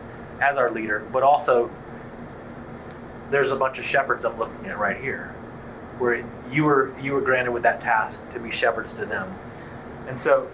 [0.41, 1.71] as our leader, but also
[3.31, 5.35] there's a bunch of shepherds I'm looking at right here,
[5.99, 9.37] where you were you were granted with that task to be shepherds to them,
[10.09, 10.49] and so,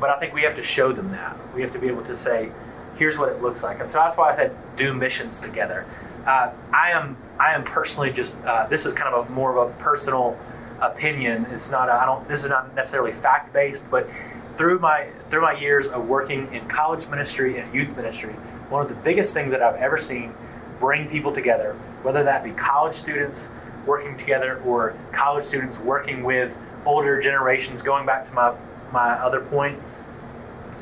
[0.00, 2.16] but I think we have to show them that we have to be able to
[2.16, 2.50] say,
[2.96, 5.84] here's what it looks like, and so that's why I said do missions together.
[6.24, 9.68] Uh, I am I am personally just uh, this is kind of a more of
[9.68, 10.38] a personal
[10.80, 11.46] opinion.
[11.50, 14.08] It's not I don't this is not necessarily fact based, but
[14.56, 18.32] through my through my years of working in college ministry and youth ministry,
[18.68, 20.34] one of the biggest things that I've ever seen
[20.78, 23.48] bring people together, whether that be college students
[23.86, 28.54] working together or college students working with older generations, going back to my,
[28.92, 29.78] my other point,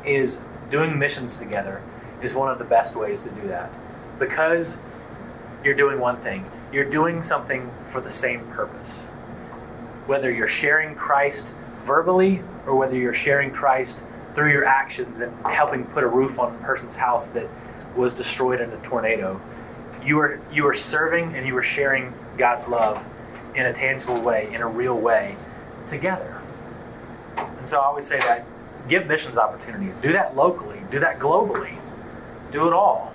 [0.04, 0.40] is
[0.70, 1.82] doing missions together
[2.22, 3.70] is one of the best ways to do that.
[4.18, 4.78] Because
[5.62, 9.10] you're doing one thing, you're doing something for the same purpose.
[10.06, 11.52] Whether you're sharing Christ
[11.84, 16.54] verbally or whether you're sharing Christ through your actions and helping put a roof on
[16.54, 17.48] a person's house that
[17.96, 19.40] was destroyed in a tornado
[20.04, 23.02] you are you are serving and you are sharing God's love
[23.54, 25.36] in a tangible way, in a real way,
[25.88, 26.40] together.
[27.36, 28.44] And so I always say that
[28.88, 29.96] give missions opportunities.
[29.96, 30.80] Do that locally.
[30.90, 31.78] Do that globally.
[32.52, 33.12] Do it all.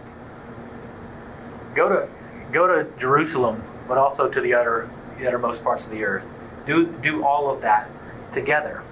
[1.75, 2.07] Go to
[2.51, 6.25] go to Jerusalem, but also to the other the uttermost parts of the earth.
[6.69, 7.89] Do do all of that
[8.31, 8.83] together.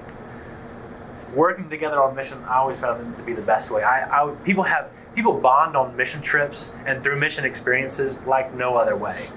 [1.35, 3.83] Working together on mission, I always found to be the best way.
[3.83, 8.77] I, I people have people bond on mission trips and through mission experiences like no
[8.77, 9.27] other way.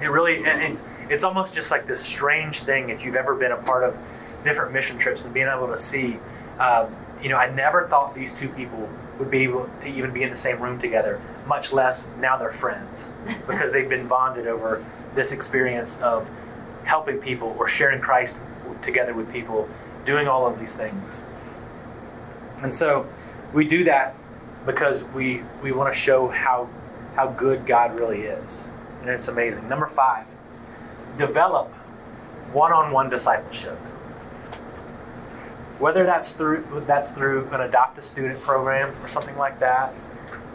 [0.00, 3.58] It really, it's it's almost just like this strange thing if you've ever been a
[3.58, 3.98] part of
[4.44, 6.18] different mission trips and being able to see.
[6.58, 8.88] Um, you know, I never thought these two people
[9.18, 12.50] would be able to even be in the same room together, much less now they're
[12.50, 13.12] friends
[13.46, 14.82] because they've been bonded over
[15.14, 16.26] this experience of
[16.84, 18.36] helping people or sharing Christ
[18.82, 19.68] together with people,
[20.06, 21.24] doing all of these things.
[22.62, 23.06] And so
[23.52, 24.14] we do that
[24.66, 26.68] because we we want to show how
[27.16, 28.70] how good God really is,
[29.00, 29.68] and it's amazing.
[29.68, 30.26] Number five,
[31.18, 31.68] develop
[32.52, 33.78] one-on-one discipleship.
[35.78, 39.94] Whether that's through that's through an adopt a student program or something like that,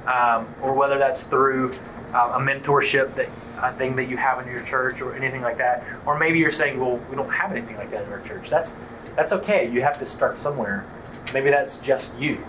[0.06, 1.74] um, or whether that's through
[2.14, 3.28] uh, a mentorship that
[3.58, 6.52] a thing that you have in your church or anything like that, or maybe you're
[6.52, 8.50] saying, well, we don't have anything like that in our church.
[8.50, 8.76] That's
[9.16, 9.70] that's okay.
[9.72, 10.86] You have to start somewhere.
[11.34, 12.44] Maybe that's just you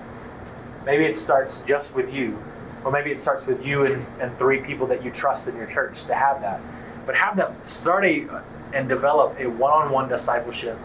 [0.86, 2.38] Maybe it starts just with you,
[2.84, 5.66] or maybe it starts with you and, and three people that you trust in your
[5.66, 6.60] church to have that.
[7.04, 8.42] But have them start a
[8.72, 10.78] and develop a one-on-one discipleship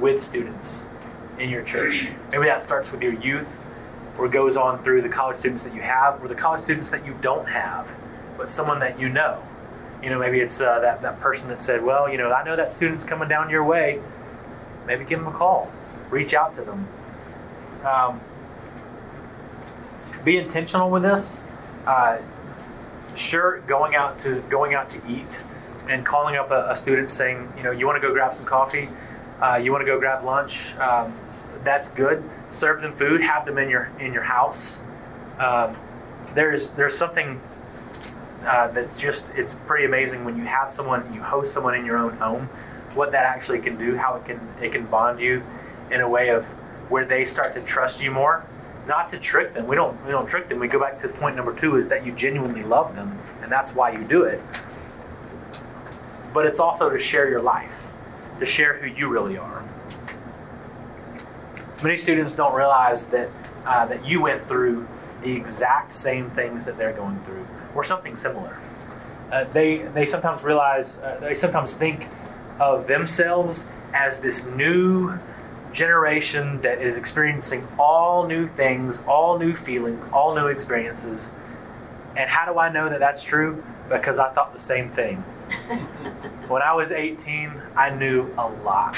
[0.00, 0.86] with students
[1.38, 2.08] in your church.
[2.32, 3.46] Maybe that starts with your youth,
[4.18, 7.06] or goes on through the college students that you have, or the college students that
[7.06, 7.94] you don't have,
[8.36, 9.40] but someone that you know.
[10.02, 12.56] You know, maybe it's uh, that that person that said, "Well, you know, I know
[12.56, 14.00] that student's coming down your way.
[14.86, 15.70] Maybe give them a call,
[16.10, 16.88] reach out to them."
[17.84, 18.20] Um,
[20.24, 21.40] be intentional with this.
[21.86, 22.18] Uh,
[23.14, 25.42] sure, going out to going out to eat
[25.88, 28.44] and calling up a, a student saying, you know, you want to go grab some
[28.44, 28.88] coffee,
[29.40, 30.74] uh, you want to go grab lunch.
[30.76, 31.16] Um,
[31.62, 32.22] that's good.
[32.50, 33.20] Serve them food.
[33.20, 34.80] Have them in your in your house.
[35.38, 35.76] Um,
[36.34, 37.40] there's there's something
[38.46, 41.98] uh, that's just it's pretty amazing when you have someone you host someone in your
[41.98, 42.48] own home.
[42.94, 45.42] What that actually can do, how it can it can bond you
[45.90, 46.46] in a way of
[46.88, 48.44] where they start to trust you more
[48.86, 49.66] not to trick them.
[49.66, 50.58] We don't we don't trick them.
[50.60, 53.74] We go back to point number two is that you genuinely love them, and that's
[53.74, 54.40] why you do it.
[56.32, 57.90] But it's also to share your life,
[58.38, 59.64] to share who you really are.
[61.82, 63.28] Many students don't realize that
[63.64, 64.86] uh, that you went through
[65.22, 67.46] the exact same things that they're going through,
[67.76, 68.58] or something similar.
[69.30, 72.06] Uh, they they sometimes realize uh, they sometimes think
[72.58, 75.18] of themselves as this new
[75.72, 81.32] generation that is experiencing all new things, all new feelings, all new experiences.
[82.16, 83.62] And how do I know that that's true?
[83.90, 85.16] Because I thought the same thing.
[86.48, 88.96] when I was 18, I knew a lot.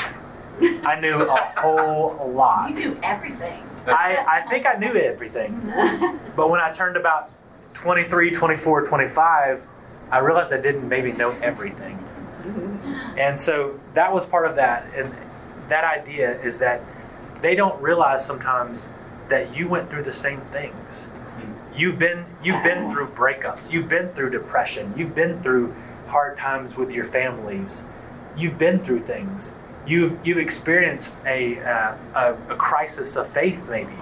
[0.60, 2.70] I knew a whole lot.
[2.70, 3.62] You do everything.
[3.86, 5.72] I, I think I knew everything.
[6.36, 7.30] But when I turned about
[7.78, 9.66] 23, 24, 25,
[10.10, 12.04] I realized I didn't maybe know everything.
[13.16, 14.86] And so that was part of that.
[14.94, 15.12] And
[15.68, 16.82] that idea is that
[17.40, 18.90] they don't realize sometimes
[19.28, 21.10] that you went through the same things.
[21.76, 23.72] You've been you've been through breakups.
[23.72, 24.94] You've been through depression.
[24.96, 25.74] You've been through
[26.08, 27.84] hard times with your families.
[28.36, 29.54] You've been through things.
[29.86, 33.68] You've you've experienced a uh, a, a crisis of faith.
[33.68, 33.92] Maybe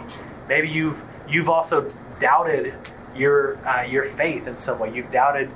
[0.48, 2.72] maybe you've you've also doubted
[3.16, 4.94] your uh, your faith in some way.
[4.94, 5.48] You've doubted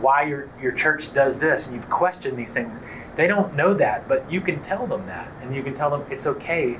[0.00, 2.80] why your your church does this, and you've questioned these things.
[3.16, 6.04] They don't know that, but you can tell them that, and you can tell them
[6.10, 6.78] it's okay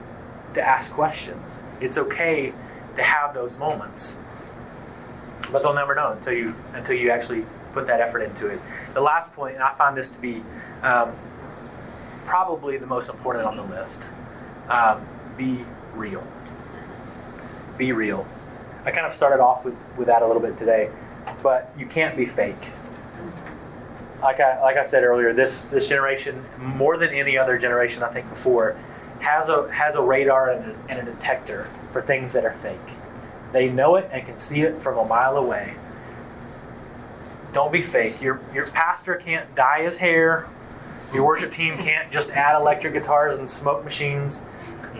[0.54, 1.62] to ask questions.
[1.80, 2.52] It's okay
[2.96, 4.18] to have those moments,
[5.50, 8.60] but they'll never know until you until you actually put that effort into it.
[8.94, 10.42] The last point, and I find this to be
[10.82, 11.12] um,
[12.24, 14.02] probably the most important on the list:
[14.68, 15.06] um,
[15.36, 15.64] be
[15.94, 16.26] real.
[17.76, 18.26] Be real.
[18.84, 20.90] I kind of started off with, with that a little bit today,
[21.42, 22.56] but you can't be fake
[24.24, 28.08] like I like I said earlier, this this generation more than any other generation I
[28.08, 28.76] think before
[29.20, 32.78] has a has a radar and a, and a detector for things that are fake.
[33.52, 35.74] They know it and can see it from a mile away.
[37.52, 38.20] Don't be fake.
[38.22, 40.48] Your your pastor can't dye his hair.
[41.12, 44.42] Your worship team can't just add electric guitars and smoke machines.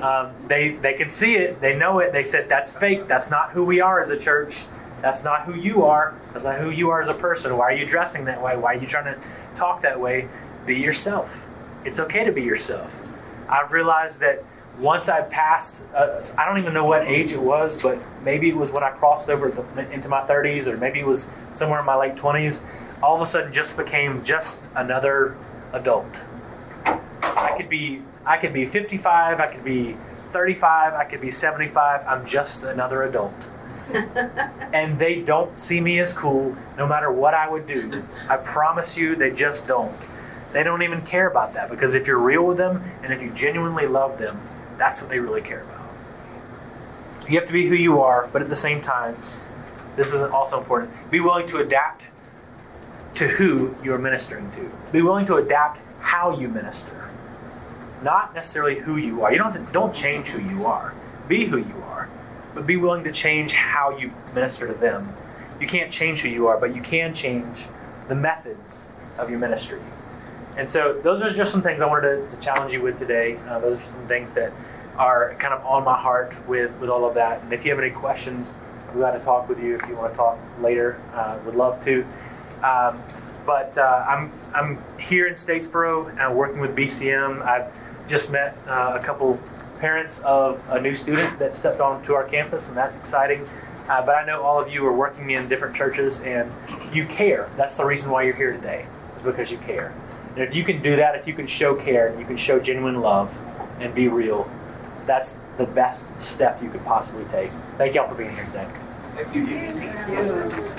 [0.04, 1.62] Um, they they can see it.
[1.62, 2.12] They know it.
[2.12, 3.08] They said that's fake.
[3.08, 4.64] That's not who we are as a church.
[5.00, 6.14] That's not who you are.
[6.32, 7.56] That's not who you are as a person.
[7.56, 8.54] Why are you dressing that way?
[8.54, 9.18] Why are you trying to
[9.56, 10.28] talk that way?
[10.66, 11.46] Be yourself.
[11.86, 13.12] It's okay to be yourself.
[13.48, 14.44] I've realized that
[14.78, 18.56] once I passed, uh, I don't even know what age it was, but maybe it
[18.56, 21.86] was when I crossed over the, into my 30s, or maybe it was somewhere in
[21.86, 22.62] my late 20s.
[23.02, 25.36] All of a sudden, just became just another
[25.72, 26.20] adult.
[27.44, 29.96] I could be, I could be 55, I could be
[30.32, 32.06] 35, I could be 75.
[32.06, 33.50] I'm just another adult
[34.72, 38.02] and they don't see me as cool no matter what I would do.
[38.28, 39.96] I promise you, they just don't.
[40.52, 43.30] They don't even care about that because if you're real with them and if you
[43.30, 44.40] genuinely love them,
[44.78, 45.80] that's what they really care about.
[47.28, 49.16] You have to be who you are, but at the same time,
[49.96, 50.92] this is also important.
[51.10, 52.02] Be willing to adapt
[53.14, 54.70] to who you're ministering to.
[54.92, 57.10] Be willing to adapt how you minister,
[58.02, 59.32] not necessarily who you are.
[59.32, 60.94] You don't to, don't change who you are.
[61.28, 62.08] Be who you are
[62.54, 65.14] but be willing to change how you minister to them.
[65.60, 67.64] You can't change who you are, but you can change
[68.08, 68.88] the methods
[69.18, 69.80] of your ministry.
[70.56, 73.36] And so, those are just some things I wanted to, to challenge you with today.
[73.48, 74.52] Uh, those are some things that
[74.96, 77.42] are kind of on my heart with, with all of that.
[77.42, 78.54] And if you have any questions,
[78.88, 79.74] I'm glad to talk with you.
[79.74, 82.06] If you want to talk later, uh, would love to.
[82.62, 83.02] Um,
[83.44, 87.42] but uh, I'm I'm here in Statesboro and uh, working with BCM.
[87.42, 87.66] I've
[88.08, 89.38] just met uh, a couple
[89.78, 93.48] parents of a new student that stepped onto our campus, and that's exciting.
[93.88, 96.50] Uh, but I know all of you are working in different churches and
[96.92, 97.50] you care.
[97.56, 99.92] That's the reason why you're here today, It's because you care.
[100.34, 102.58] And if you can do that, if you can show care, and you can show
[102.58, 103.38] genuine love
[103.80, 104.48] and be real,
[105.06, 107.50] that's the best step you could possibly take.
[107.76, 108.68] Thank y'all for being here today.
[109.16, 109.46] Thank you.
[109.46, 110.74] Thank you.